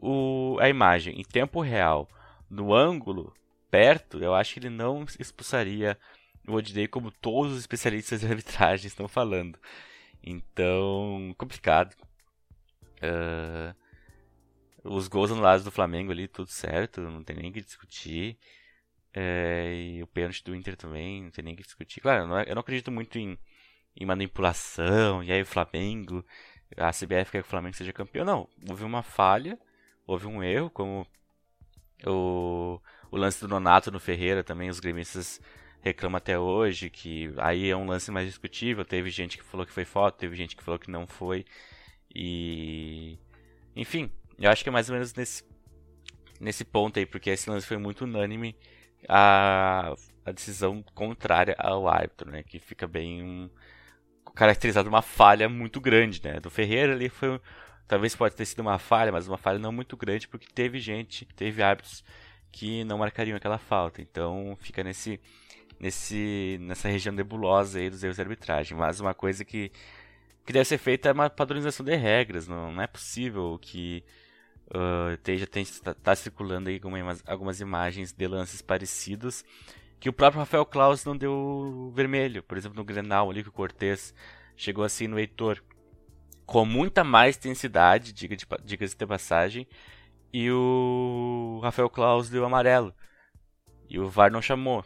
o, 0.00 0.56
a 0.60 0.68
imagem 0.68 1.20
em 1.20 1.24
tempo 1.24 1.60
real, 1.60 2.08
no 2.50 2.74
ângulo, 2.74 3.34
perto, 3.70 4.18
eu 4.22 4.34
acho 4.34 4.54
que 4.54 4.60
ele 4.60 4.70
não 4.70 5.04
expulsaria 5.18 5.98
o 6.46 6.54
Odinei 6.54 6.88
como 6.88 7.10
todos 7.10 7.52
os 7.52 7.60
especialistas 7.60 8.20
de 8.20 8.26
arbitragem 8.26 8.86
estão 8.86 9.06
falando. 9.06 9.58
Então, 10.22 11.34
complicado. 11.36 11.94
Uh, 13.00 13.74
os 14.82 15.06
gols 15.08 15.30
anulados 15.30 15.64
do 15.64 15.70
Flamengo 15.70 16.10
ali, 16.10 16.26
tudo 16.26 16.48
certo, 16.48 17.00
não 17.02 17.22
tem 17.22 17.36
nem 17.36 17.52
que 17.52 17.60
discutir. 17.60 18.38
É, 19.20 19.74
e 19.74 20.00
o 20.00 20.06
pênalti 20.06 20.44
do 20.44 20.54
Inter 20.54 20.76
também, 20.76 21.24
não 21.24 21.30
tem 21.32 21.44
nem 21.44 21.56
que 21.56 21.64
discutir. 21.64 22.00
Claro, 22.00 22.22
eu 22.22 22.28
não, 22.28 22.40
eu 22.40 22.54
não 22.54 22.60
acredito 22.60 22.92
muito 22.92 23.18
em, 23.18 23.36
em, 23.96 24.06
manipulação, 24.06 25.24
e 25.24 25.32
aí 25.32 25.42
o 25.42 25.46
Flamengo, 25.46 26.24
a 26.76 26.92
CBF 26.92 27.32
quer 27.32 27.42
que 27.42 27.48
o 27.48 27.50
Flamengo 27.50 27.74
seja 27.74 27.92
campeão. 27.92 28.24
Não, 28.24 28.48
houve 28.70 28.84
uma 28.84 29.02
falha, 29.02 29.58
houve 30.06 30.28
um 30.28 30.40
erro, 30.40 30.70
como 30.70 31.04
o, 32.06 32.80
o 33.10 33.16
lance 33.16 33.40
do 33.40 33.48
Nonato 33.48 33.90
no 33.90 33.98
Ferreira 33.98 34.44
também, 34.44 34.70
os 34.70 34.78
gremistas 34.78 35.40
reclamam 35.80 36.18
até 36.18 36.38
hoje, 36.38 36.88
que 36.88 37.34
aí 37.38 37.68
é 37.68 37.76
um 37.76 37.88
lance 37.88 38.12
mais 38.12 38.28
discutível. 38.28 38.84
Teve 38.84 39.10
gente 39.10 39.36
que 39.36 39.42
falou 39.42 39.66
que 39.66 39.72
foi 39.72 39.84
foto, 39.84 40.16
teve 40.16 40.36
gente 40.36 40.54
que 40.54 40.62
falou 40.62 40.78
que 40.78 40.92
não 40.92 41.08
foi. 41.08 41.44
E. 42.14 43.18
Enfim, 43.74 44.12
eu 44.38 44.48
acho 44.48 44.62
que 44.62 44.68
é 44.68 44.72
mais 44.72 44.88
ou 44.88 44.94
menos 44.94 45.12
nesse, 45.12 45.42
nesse 46.40 46.64
ponto 46.64 47.00
aí, 47.00 47.06
porque 47.06 47.30
esse 47.30 47.50
lance 47.50 47.66
foi 47.66 47.78
muito 47.78 48.04
unânime 48.04 48.56
a, 49.08 49.94
a 50.24 50.32
decisão 50.32 50.82
contrária 50.94 51.54
ao 51.58 51.86
árbitro, 51.86 52.30
né? 52.30 52.42
Que 52.42 52.58
fica 52.58 52.86
bem 52.86 53.22
um, 53.22 53.50
caracterizado 54.34 54.88
uma 54.88 55.02
falha 55.02 55.48
muito 55.48 55.80
grande, 55.80 56.20
né? 56.22 56.40
Do 56.40 56.50
Ferreira 56.50 56.92
ali 56.92 57.08
foi. 57.08 57.40
Talvez 57.86 58.14
pode 58.14 58.36
ter 58.36 58.44
sido 58.44 58.60
uma 58.60 58.78
falha, 58.78 59.10
mas 59.10 59.26
uma 59.26 59.38
falha 59.38 59.58
não 59.58 59.72
muito 59.72 59.96
grande, 59.96 60.28
porque 60.28 60.46
teve 60.54 60.78
gente, 60.78 61.24
teve 61.34 61.62
árbitros 61.62 62.04
que 62.52 62.84
não 62.84 62.98
marcariam 62.98 63.36
aquela 63.36 63.58
falta. 63.58 64.02
Então 64.02 64.56
fica 64.60 64.84
nesse, 64.84 65.20
nesse, 65.80 66.58
nessa 66.60 66.88
região 66.88 67.14
nebulosa 67.14 67.78
aí 67.78 67.88
dos 67.90 68.02
erros 68.04 68.16
de 68.16 68.22
arbitragem. 68.22 68.76
Mas 68.76 69.00
uma 69.00 69.14
coisa 69.14 69.44
que 69.44 69.72
que 70.48 70.52
deve 70.54 70.64
ser 70.64 70.78
feita 70.78 71.10
é 71.10 71.12
uma 71.12 71.28
padronização 71.28 71.84
de 71.84 71.94
regras. 71.94 72.48
Não, 72.48 72.72
não 72.72 72.82
é 72.82 72.86
possível 72.86 73.58
que 73.60 74.02
uh, 74.74 75.12
esteja 75.14 75.46
tá, 75.82 75.94
tá 75.94 76.16
circulando 76.16 76.68
aí 76.68 76.76
algumas, 76.82 77.22
algumas 77.26 77.60
imagens 77.60 78.12
de 78.12 78.26
lances 78.26 78.62
parecidos 78.62 79.44
que 80.00 80.08
o 80.08 80.12
próprio 80.12 80.40
Rafael 80.40 80.64
Claus 80.64 81.04
não 81.04 81.16
deu 81.16 81.92
vermelho. 81.94 82.42
Por 82.42 82.56
exemplo, 82.56 82.76
no 82.76 82.84
Grenal 82.84 83.30
ali 83.30 83.42
que 83.42 83.48
o 83.48 83.52
Cortez 83.52 84.14
chegou 84.56 84.84
assim 84.84 85.06
no 85.08 85.18
Heitor 85.18 85.62
com 86.46 86.64
muita 86.64 87.04
mais 87.04 87.36
intensidade, 87.36 88.12
diga-se 88.12 88.46
de, 88.46 88.64
diga 88.64 88.86
de 88.86 89.06
passagem, 89.06 89.66
e 90.32 90.50
o 90.50 91.60
Rafael 91.62 91.90
Claus 91.90 92.30
deu 92.30 92.44
amarelo. 92.44 92.94
E 93.88 93.98
o 93.98 94.08
VAR 94.08 94.30
não 94.30 94.40
chamou. 94.40 94.84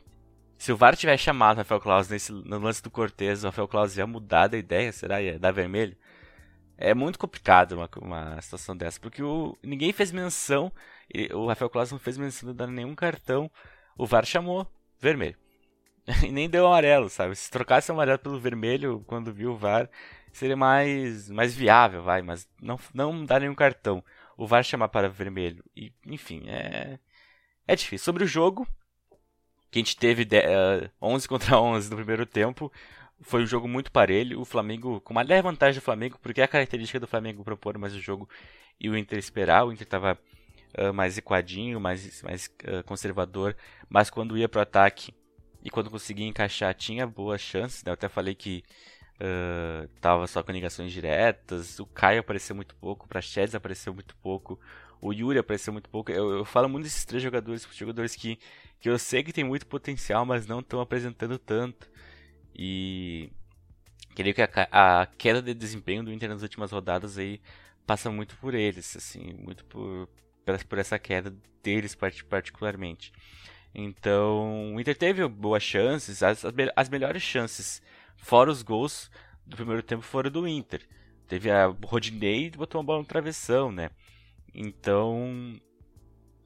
Se 0.59 0.73
o 0.73 0.77
VAR 0.77 0.97
tivesse 0.97 1.25
chamado 1.25 1.57
o 1.57 1.59
Rafael 1.59 1.81
Claus 1.81 2.09
nesse, 2.09 2.33
no 2.33 2.59
lance 2.59 2.83
do 2.83 2.91
Cortez, 2.91 3.43
o 3.43 3.47
Rafael 3.47 3.69
Claus 3.69 3.97
ia 3.97 4.07
mudar 4.07 4.49
da 4.49 4.57
ideia, 4.57 4.93
será? 4.93 5.21
Ia 5.21 5.39
dar 5.39 5.53
vermelho? 5.53 5.97
É 6.85 6.95
muito 6.95 7.17
complicado 7.17 7.73
uma, 7.73 7.89
uma 8.01 8.41
situação 8.41 8.77
dessa, 8.77 8.99
porque 8.99 9.23
o, 9.23 9.57
ninguém 9.63 9.93
fez 9.93 10.11
menção, 10.11 10.73
o 11.33 11.47
Rafael 11.47 11.71
Claus 11.71 11.93
não 11.93 11.99
fez 11.99 12.19
menção 12.19 12.51
de 12.51 12.57
dar 12.57 12.67
nenhum 12.67 12.93
cartão, 12.93 13.49
o 13.97 14.05
VAR 14.05 14.27
chamou 14.27 14.67
vermelho. 14.99 15.37
e 16.27 16.33
nem 16.33 16.51
deu 16.51 16.67
amarelo, 16.67 17.09
sabe? 17.09 17.37
Se 17.37 17.49
trocasse 17.49 17.91
o 17.91 17.95
amarelo 17.95 18.19
pelo 18.19 18.41
vermelho 18.41 19.05
quando 19.07 19.33
viu 19.33 19.53
o 19.53 19.57
VAR, 19.57 19.89
seria 20.33 20.57
mais, 20.57 21.31
mais 21.31 21.55
viável, 21.55 22.03
vai, 22.03 22.21
mas 22.21 22.49
não, 22.61 22.79
não 22.93 23.25
dá 23.25 23.39
nenhum 23.39 23.55
cartão. 23.55 24.03
O 24.37 24.45
VAR 24.45 24.65
chamar 24.65 24.89
para 24.89 25.09
vermelho. 25.09 25.63
E, 25.77 25.93
enfim, 26.05 26.43
é, 26.49 26.99
é 27.65 27.77
difícil. 27.77 28.05
Sobre 28.05 28.25
o 28.25 28.27
jogo, 28.27 28.67
que 29.71 29.79
a 29.79 29.83
gente 29.83 29.97
teve 29.97 30.25
de, 30.25 30.39
uh, 30.39 30.91
11 31.01 31.29
contra 31.29 31.61
11 31.61 31.91
no 31.91 31.97
primeiro 31.97 32.27
tempo. 32.27 32.73
Foi 33.23 33.43
um 33.43 33.47
jogo 33.47 33.67
muito 33.69 33.91
parelho. 33.91 34.41
O 34.41 34.45
Flamengo, 34.45 35.01
com 35.01 35.13
uma 35.13 35.23
leve 35.23 35.43
vantagem 35.43 35.81
do 35.81 35.85
Flamengo, 35.85 36.19
porque 36.21 36.41
é 36.41 36.45
a 36.45 36.49
característica 36.49 37.01
do 37.01 37.07
Flamengo 37.07 37.45
propor 37.45 37.79
mais 37.79 37.95
o 37.95 38.01
jogo 38.01 38.29
e 38.81 38.89
o 38.91 38.97
Inter 38.97 39.19
esperar. 39.19 39.65
O 39.65 39.73
Inter 39.73 39.87
estava 39.87 40.19
uh, 40.79 40.93
mais 40.93 41.17
equadinho, 41.17 41.81
mais, 41.81 42.23
mais 42.23 42.47
uh, 42.47 42.83
conservador, 42.85 43.57
mas 43.89 44.11
quando 44.11 44.37
ia 44.37 44.49
para 44.49 44.59
o 44.59 44.63
ataque 44.63 45.15
e 45.65 45.71
quando 45.71 45.91
conseguia 45.91 46.27
encaixar, 46.27 46.75
tinha 46.75 47.07
boas 47.07 47.41
chances. 47.41 47.85
Né? 47.85 47.91
Eu 47.91 47.95
até 47.95 48.09
falei 48.09 48.35
que 48.35 48.63
uh, 49.21 49.89
tava 50.01 50.27
só 50.27 50.43
com 50.43 50.53
ligações 50.53 50.93
diretas. 50.93 51.79
O 51.79 51.87
Caio 51.87 52.21
apareceu 52.21 52.57
muito 52.57 52.75
pouco, 52.75 53.07
o 53.07 53.09
Praxedes 53.09 53.55
apareceu 53.55 53.95
muito 53.95 54.17
pouco, 54.17 54.59
o 55.01 55.13
Yuri 55.13 55.39
apareceu 55.39 55.73
muito 55.73 55.89
pouco. 55.89 56.11
Eu, 56.11 56.39
eu 56.39 56.45
falo 56.45 56.69
muito 56.69 56.85
desses 56.85 57.05
três 57.05 57.23
jogadores, 57.23 57.67
jogadores 57.73 58.17
que 58.17 58.39
que 58.83 58.91
eu 58.91 58.99
sei 58.99 59.23
que 59.23 59.33
tem 59.33 59.45
muito 59.45 59.65
potencial, 59.65 60.27
mas 60.27 60.45
não 60.45 60.59
estão 60.59 60.81
apresentando 60.81 61.39
tanto. 61.39 61.89
E 62.55 63.31
creio 64.15 64.35
que 64.35 64.43
a, 64.43 64.49
a, 64.71 65.07
queda 65.07 65.41
de 65.41 65.55
desempenho 65.55 66.05
do 66.05 66.13
Inter 66.13 66.29
nas 66.29 66.43
últimas 66.43 66.71
rodadas 66.71 67.19
aí 67.19 67.41
passa 67.87 68.11
muito 68.11 68.37
por 68.37 68.55
eles, 68.55 68.97
assim, 68.97 69.33
muito 69.35 69.65
por, 69.65 70.09
por 70.69 70.79
essa 70.79 70.99
queda 70.99 71.35
deles 71.63 71.97
particularmente. 72.29 73.13
Então, 73.75 74.75
o 74.75 74.81
Inter 74.81 74.97
teve 74.97 75.27
boas 75.29 75.63
chances, 75.63 76.23
as, 76.23 76.45
as 76.77 76.89
melhores 76.89 77.23
chances, 77.23 77.81
fora 78.17 78.51
os 78.51 78.63
gols 78.63 79.11
do 79.47 79.57
primeiro 79.57 79.83
tempo, 79.83 80.03
foram 80.03 80.31
do 80.31 80.47
Inter. 80.47 80.83
Teve 81.27 81.51
a 81.51 81.67
Rodinei 81.67 82.51
botou 82.51 82.81
uma 82.81 82.85
bola 82.85 82.99
no 82.99 83.07
travessão, 83.07 83.73
né? 83.73 83.91
Então, 84.55 85.59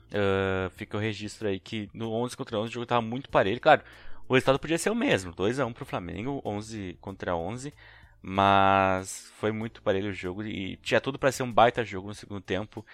uh, 0.07 0.71
fica 0.71 0.97
o 0.97 1.01
registro 1.01 1.49
aí 1.49 1.59
que 1.59 1.89
no 1.93 2.13
11 2.13 2.37
contra 2.37 2.59
11 2.59 2.69
o 2.69 2.73
jogo 2.73 2.85
estava 2.85 3.03
muito 3.03 3.29
parelho. 3.29 3.61
Claro, 3.61 3.83
o 4.29 4.35
resultado 4.35 4.59
podia 4.59 4.79
ser 4.79 4.91
o 4.91 4.95
mesmo, 4.95 5.33
2 5.33 5.61
a 5.61 5.67
1 5.67 5.73
para 5.73 5.83
o 5.83 5.87
Flamengo, 5.87 6.43
11 6.45 6.99
contra 7.01 7.37
11, 7.37 7.73
mas 8.21 9.31
foi 9.39 9.53
muito 9.53 9.83
parelho 9.83 10.11
o 10.11 10.13
jogo 10.13 10.43
e 10.43 10.77
tinha 10.79 11.01
tudo 11.01 11.19
para 11.19 11.31
ser 11.31 11.43
um 11.43 11.53
baita 11.53 11.85
jogo 11.85 12.09
no 12.09 12.15
segundo 12.15 12.41
tempo 12.41 12.85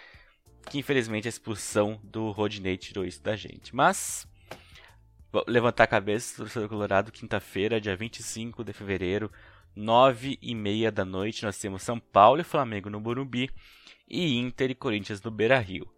que 0.69 0.79
infelizmente 0.79 1.27
a 1.27 1.31
expulsão 1.31 2.01
do 2.03 2.31
Rodney 2.31 2.77
tirou 2.77 3.05
isso 3.05 3.23
da 3.23 3.37
gente. 3.37 3.75
Mas, 3.75 4.27
levantar 5.47 5.85
a 5.85 5.89
cabeça, 5.89 6.37
torcedor 6.37 6.69
colorado, 6.69 7.13
quinta-feira, 7.13 7.81
dia 7.81 7.97
25 7.97 8.63
de 8.65 8.73
fevereiro, 8.73 9.31
nove 9.75 10.39
e 10.41 10.55
meia 10.55 10.93
da 10.93 11.05
noite, 11.05 11.45
nós 11.45 11.59
temos 11.59 11.83
São 11.83 11.99
Paulo 11.99 12.41
e 12.41 12.45
Flamengo 12.45 12.91
no 12.91 13.01
Burumbi 13.01 13.51
e 14.09 14.39
Inter 14.39 14.71
e 14.71 14.75
Corinthians 14.75 15.23
no 15.23 15.31
Beira-Rio. 15.31 15.89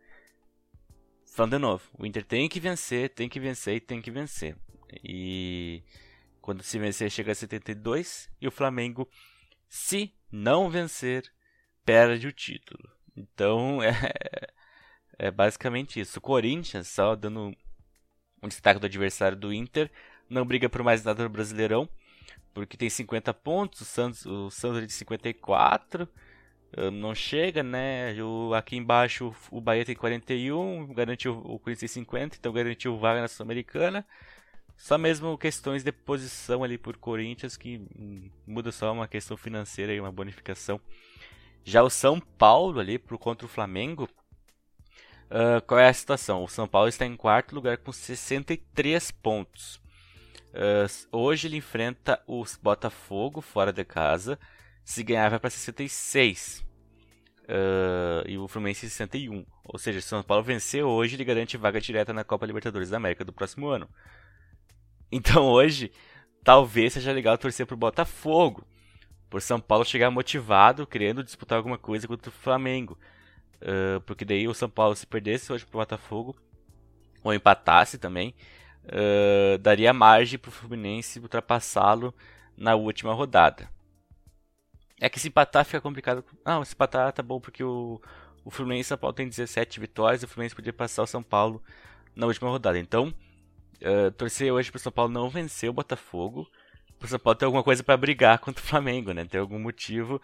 Falando 1.27 1.53
de 1.53 1.59
novo, 1.59 1.83
o 1.99 2.07
Inter 2.07 2.25
tem 2.25 2.49
que 2.49 2.61
vencer, 2.61 3.11
tem 3.11 3.29
que 3.29 3.41
vencer 3.41 3.77
e 3.77 3.81
tem 3.81 4.01
que 4.01 4.11
vencer. 4.11 4.57
E 5.03 5.83
quando 6.41 6.63
se 6.63 6.79
vencer 6.79 7.11
chega 7.11 7.33
a 7.33 7.35
72 7.35 8.31
e 8.41 8.47
o 8.47 8.51
Flamengo, 8.51 9.09
se 9.69 10.13
não 10.31 10.69
vencer, 10.69 11.33
perde 11.85 12.27
o 12.27 12.33
título. 12.33 12.89
Então 13.17 13.81
é, 13.83 13.95
é 15.19 15.31
basicamente 15.31 16.01
isso. 16.01 16.19
O 16.19 16.23
Corinthians, 16.23 16.89
só 16.89 17.15
dando 17.15 17.55
um 18.43 18.49
destaque 18.49 18.79
do 18.79 18.87
adversário 18.87 19.37
do 19.37 19.53
Inter, 19.53 19.91
não 20.29 20.45
briga 20.45 20.69
por 20.69 20.83
mais 20.83 21.03
nada 21.05 21.23
no 21.23 21.29
Brasileirão, 21.29 21.89
porque 22.53 22.77
tem 22.77 22.91
50 22.91 23.33
pontos, 23.35 23.81
o 23.81 23.85
Santos, 23.85 24.27
o 24.27 24.51
Santos 24.51 24.83
é 24.83 24.87
de 24.87 24.93
54, 24.93 26.09
eh, 26.77 26.91
não 26.91 27.15
chega, 27.15 27.63
né? 27.63 28.15
O, 28.23 28.53
aqui 28.55 28.77
embaixo 28.77 29.35
o 29.51 29.61
Bahia 29.61 29.85
tem 29.85 29.95
41, 29.95 30.93
garantiu 30.93 31.39
o 31.39 31.59
Corinthians 31.59 31.93
tem 31.93 32.03
50, 32.03 32.37
então 32.37 32.53
garantiu 32.53 32.99
vaga 32.99 33.21
na 33.21 33.29
Sul-Americana. 33.29 34.07
Só 34.77 34.99
mesmo 34.99 35.39
questões 35.39 35.83
de 35.83 35.93
posição 35.93 36.63
ali 36.63 36.77
por 36.77 36.97
Corinthians 36.97 37.57
que 37.57 37.81
hum, 37.99 38.29
muda 38.47 38.71
só 38.73 38.93
uma 38.93 39.09
questão 39.09 39.37
financeira 39.37 39.93
e 39.93 40.01
uma 40.01 40.13
bonificação 40.13 40.81
já 41.65 41.83
o 41.83 41.89
São 41.89 42.21
Paulo 42.21 42.79
ali 42.79 42.99
pro 42.99 43.19
contra 43.19 43.47
o 43.47 43.49
Flamengo, 43.49 44.09
uh, 45.31 45.65
qual 45.67 45.81
é 45.81 45.89
a 45.89 45.95
situação? 45.95 46.45
O 46.45 46.49
São 46.49 46.69
Paulo 46.69 46.89
está 46.89 47.07
em 47.07 47.17
quarto 47.17 47.55
lugar 47.55 47.79
com 47.79 47.91
63 47.91 49.11
pontos. 49.11 49.77
Uh, 50.53 51.09
hoje 51.11 51.49
ele 51.49 51.57
enfrenta 51.57 52.23
o 52.27 52.45
Botafogo 52.63 53.41
fora 53.41 53.73
de 53.73 53.83
casa. 53.83 54.39
Se 54.85 55.03
ganhar, 55.03 55.31
vai 55.31 55.39
para 55.39 55.49
66. 55.49 56.63
Uh, 57.45 58.29
e 58.29 58.37
o 58.37 58.47
Fluminense 58.47 58.89
61. 58.89 59.47
Ou 59.65 59.79
seja, 59.79 60.03
se 60.03 60.07
o 60.07 60.11
São 60.11 60.23
Paulo 60.23 60.45
vencer 60.45 60.85
hoje, 60.85 61.17
ele 61.17 61.25
garante 61.25 61.57
vaga 61.57 61.81
direta 61.81 62.13
na 62.13 62.25
Copa 62.25 62.45
Libertadores 62.45 62.91
da 62.91 62.99
América 62.99 63.25
do 63.25 63.33
próximo 63.33 63.69
ano. 63.69 63.89
Então 65.15 65.47
hoje, 65.47 65.93
talvez 66.43 66.93
seja 66.93 67.13
legal 67.13 67.39
torcer 67.39 67.65
pro 67.65 67.77
Botafogo 67.77 68.67
por 69.31 69.41
São 69.41 69.61
Paulo 69.61 69.85
chegar 69.85 70.11
motivado, 70.11 70.85
querendo 70.89 71.23
disputar 71.23 71.57
alguma 71.57 71.79
coisa 71.79 72.09
contra 72.09 72.31
o 72.31 72.33
Flamengo. 72.33 72.99
Uh, 73.63 74.01
porque 74.01 74.25
daí 74.25 74.49
o 74.49 74.55
São 74.55 74.69
Paulo, 74.69 74.97
se 74.97 75.07
perdesse 75.07 75.53
hoje 75.53 75.65
pro 75.65 75.79
Botafogo, 75.79 76.37
ou 77.23 77.33
empatasse 77.33 77.97
também, 77.97 78.35
uh, 78.87 79.57
daria 79.59 79.93
margem 79.93 80.37
pro 80.37 80.51
Fluminense 80.51 81.21
ultrapassá-lo 81.21 82.13
na 82.57 82.75
última 82.75 83.15
rodada. 83.15 83.69
É 85.01 85.09
que 85.09 85.21
se 85.21 85.29
empatar 85.29 85.65
fica 85.65 85.81
complicado. 85.81 86.25
Não, 86.45 86.65
se 86.65 86.75
empatar 86.75 87.13
tá 87.13 87.23
bom 87.23 87.41
porque 87.41 87.63
o, 87.63 88.01
o 88.45 88.51
Fluminense 88.51 88.89
e 88.89 88.89
São 88.89 88.99
Paulo 88.99 89.15
tem 89.15 89.29
17 89.29 89.79
vitórias 89.79 90.23
e 90.23 90.25
o 90.25 90.29
Fluminense 90.29 90.57
poderia 90.57 90.73
passar 90.73 91.05
o 91.05 91.07
São 91.07 91.23
Paulo 91.23 91.63
na 92.17 92.27
última 92.27 92.51
rodada. 92.51 92.79
Então, 92.81 93.15
uh, 93.85 94.11
torcer 94.13 94.53
hoje 94.53 94.71
pro 94.71 94.81
São 94.81 94.93
Paulo 94.93 95.13
não 95.13 95.29
vencer 95.29 95.69
o 95.71 95.73
Botafogo 95.73 96.49
o 97.05 97.09
São 97.09 97.19
Paulo 97.19 97.39
ter 97.39 97.45
alguma 97.45 97.63
coisa 97.63 97.83
para 97.83 97.97
brigar 97.97 98.39
contra 98.41 98.63
o 98.63 98.67
Flamengo, 98.67 99.13
né? 99.13 99.25
Tem 99.25 99.41
algum 99.41 99.59
motivo 99.59 100.21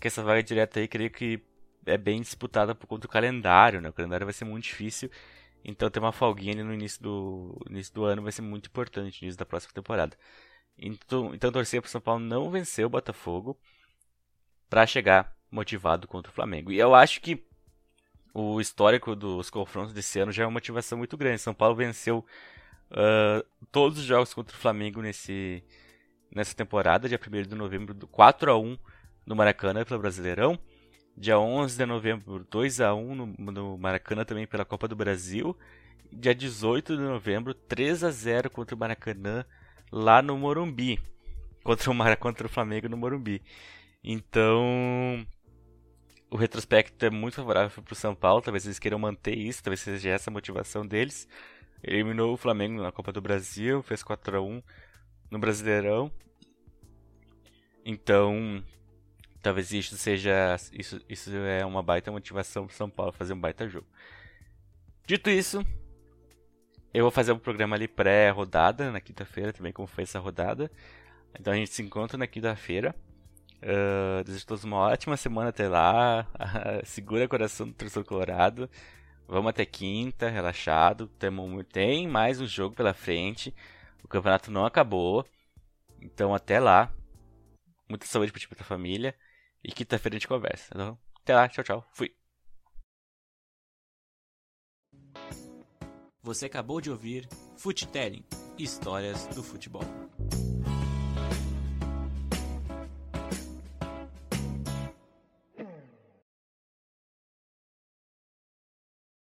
que 0.00 0.08
essa 0.08 0.22
vaga 0.22 0.42
direta 0.42 0.80
aí, 0.80 0.88
creio 0.88 1.10
que 1.10 1.40
é 1.86 1.96
bem 1.96 2.20
disputada 2.20 2.74
por 2.74 2.86
conta 2.86 3.02
do 3.02 3.08
calendário, 3.08 3.80
né? 3.80 3.88
O 3.88 3.92
calendário 3.92 4.26
vai 4.26 4.32
ser 4.32 4.44
muito 4.44 4.64
difícil. 4.64 5.10
Então 5.64 5.88
ter 5.88 5.98
uma 5.98 6.12
folguinha 6.12 6.62
no 6.62 6.74
início 6.74 7.02
do, 7.02 7.58
início 7.70 7.94
do 7.94 8.04
ano 8.04 8.22
vai 8.22 8.32
ser 8.32 8.42
muito 8.42 8.66
importante, 8.66 9.22
no 9.22 9.26
início 9.26 9.38
da 9.38 9.46
próxima 9.46 9.72
temporada. 9.72 10.16
Então, 10.76 11.34
então 11.34 11.52
torcer 11.52 11.80
para 11.80 11.88
o 11.88 11.90
São 11.90 12.00
Paulo 12.00 12.20
não 12.20 12.50
vencer 12.50 12.84
o 12.84 12.90
Botafogo 12.90 13.58
para 14.68 14.86
chegar 14.86 15.34
motivado 15.50 16.08
contra 16.08 16.30
o 16.30 16.34
Flamengo. 16.34 16.72
E 16.72 16.78
eu 16.78 16.94
acho 16.94 17.20
que 17.20 17.46
o 18.34 18.60
histórico 18.60 19.14
dos 19.14 19.48
confrontos 19.48 19.94
desse 19.94 20.18
ano 20.18 20.32
já 20.32 20.42
é 20.42 20.46
uma 20.46 20.52
motivação 20.52 20.98
muito 20.98 21.16
grande. 21.16 21.40
São 21.40 21.54
Paulo 21.54 21.76
venceu 21.76 22.26
uh, 22.90 23.44
todos 23.70 23.98
os 23.98 24.04
jogos 24.04 24.32
contra 24.34 24.56
o 24.56 24.58
Flamengo 24.58 25.02
nesse, 25.02 25.62
nessa 26.34 26.54
temporada, 26.54 27.08
dia 27.08 27.18
1 27.18 27.42
de 27.42 27.54
novembro, 27.54 27.94
4 28.08 28.50
a 28.50 28.58
1 28.58 28.76
no 29.26 29.36
Maracanã 29.36 29.84
pelo 29.84 30.00
Brasileirão. 30.00 30.58
Dia 31.16 31.38
11 31.38 31.76
de 31.78 31.86
novembro, 31.86 32.44
2 32.50 32.80
a 32.80 32.92
1 32.92 33.14
no, 33.14 33.26
no 33.26 33.78
Maracanã 33.78 34.24
também 34.24 34.46
pela 34.46 34.64
Copa 34.64 34.88
do 34.88 34.96
Brasil. 34.96 35.56
Dia 36.12 36.34
18 36.34 36.96
de 36.96 37.02
novembro, 37.02 37.54
3 37.54 38.04
a 38.04 38.10
0 38.10 38.50
contra 38.50 38.74
o 38.74 38.78
Maracanã 38.78 39.44
lá 39.92 40.20
no 40.20 40.36
Morumbi. 40.36 41.00
Contra 41.62 41.90
o, 41.90 41.94
Mara, 41.94 42.16
contra 42.16 42.46
o 42.46 42.50
Flamengo 42.50 42.88
no 42.88 42.96
Morumbi. 42.96 43.40
Então, 44.02 45.24
o 46.30 46.36
retrospecto 46.36 47.06
é 47.06 47.10
muito 47.10 47.36
favorável 47.36 47.82
para 47.82 47.92
o 47.92 47.96
São 47.96 48.14
Paulo. 48.14 48.42
Talvez 48.42 48.66
eles 48.66 48.78
queiram 48.78 48.98
manter 48.98 49.38
isso, 49.38 49.62
talvez 49.62 49.80
seja 49.80 50.10
essa 50.10 50.30
a 50.30 50.32
motivação 50.32 50.84
deles. 50.84 51.28
Eliminou 51.86 52.32
o 52.32 52.36
Flamengo 52.36 52.82
na 52.82 52.90
Copa 52.90 53.12
do 53.12 53.20
Brasil, 53.20 53.82
fez 53.82 54.02
4 54.02 54.38
a 54.38 54.40
1 54.40 54.62
no 55.30 55.38
Brasileirão. 55.38 56.10
Então, 57.84 58.64
talvez 59.42 59.72
isso 59.72 59.96
seja 59.96 60.56
isso, 60.72 61.00
isso 61.08 61.30
é 61.36 61.64
uma 61.64 61.82
baita 61.82 62.10
motivação 62.10 62.66
para 62.66 62.74
São 62.74 62.88
Paulo 62.88 63.12
fazer 63.12 63.34
um 63.34 63.40
baita 63.40 63.68
jogo. 63.68 63.86
Dito 65.06 65.28
isso, 65.28 65.62
eu 66.94 67.02
vou 67.02 67.10
fazer 67.10 67.32
um 67.32 67.38
programa 67.38 67.76
ali 67.76 67.86
pré-rodada 67.86 68.90
na 68.90 69.00
quinta-feira 69.00 69.52
também, 69.52 69.72
como 69.72 69.86
foi 69.86 70.04
essa 70.04 70.18
rodada. 70.18 70.70
Então 71.38 71.52
a 71.52 71.56
gente 71.56 71.72
se 71.72 71.82
encontra 71.82 72.16
na 72.16 72.26
quinta-feira. 72.26 72.94
Uh, 73.60 74.22
desejo 74.24 74.44
a 74.44 74.48
todos 74.48 74.64
uma 74.64 74.76
ótima 74.78 75.16
semana 75.16 75.50
até 75.50 75.68
lá. 75.68 76.26
segura 76.84 77.24
o 77.24 77.28
coração 77.28 77.66
do 77.66 77.74
torcedor 77.74 78.04
colorado. 78.04 78.70
Vamos 79.26 79.50
até 79.50 79.64
quinta, 79.64 80.28
relaxado. 80.28 81.08
Tem 81.64 82.06
mais 82.06 82.40
um 82.40 82.46
jogo 82.46 82.74
pela 82.76 82.92
frente. 82.92 83.54
O 84.02 84.08
campeonato 84.08 84.50
não 84.50 84.66
acabou. 84.66 85.26
Então 86.00 86.34
até 86.34 86.60
lá. 86.60 86.92
Muita 87.88 88.06
saúde 88.06 88.32
e 88.34 88.48
pra 88.48 88.56
tua 88.56 88.66
família. 88.66 89.14
E 89.62 89.72
quinta-feira 89.72 90.16
a 90.16 90.18
gente 90.18 90.28
conversa. 90.28 90.70
Então, 90.74 90.98
até 91.22 91.34
lá, 91.34 91.48
tchau, 91.48 91.64
tchau. 91.64 91.88
Fui. 91.92 92.14
Você 96.22 96.46
acabou 96.46 96.80
de 96.80 96.90
ouvir 96.90 97.28
Futelling 97.56 98.24
Histórias 98.58 99.26
do 99.28 99.42
Futebol. 99.42 99.84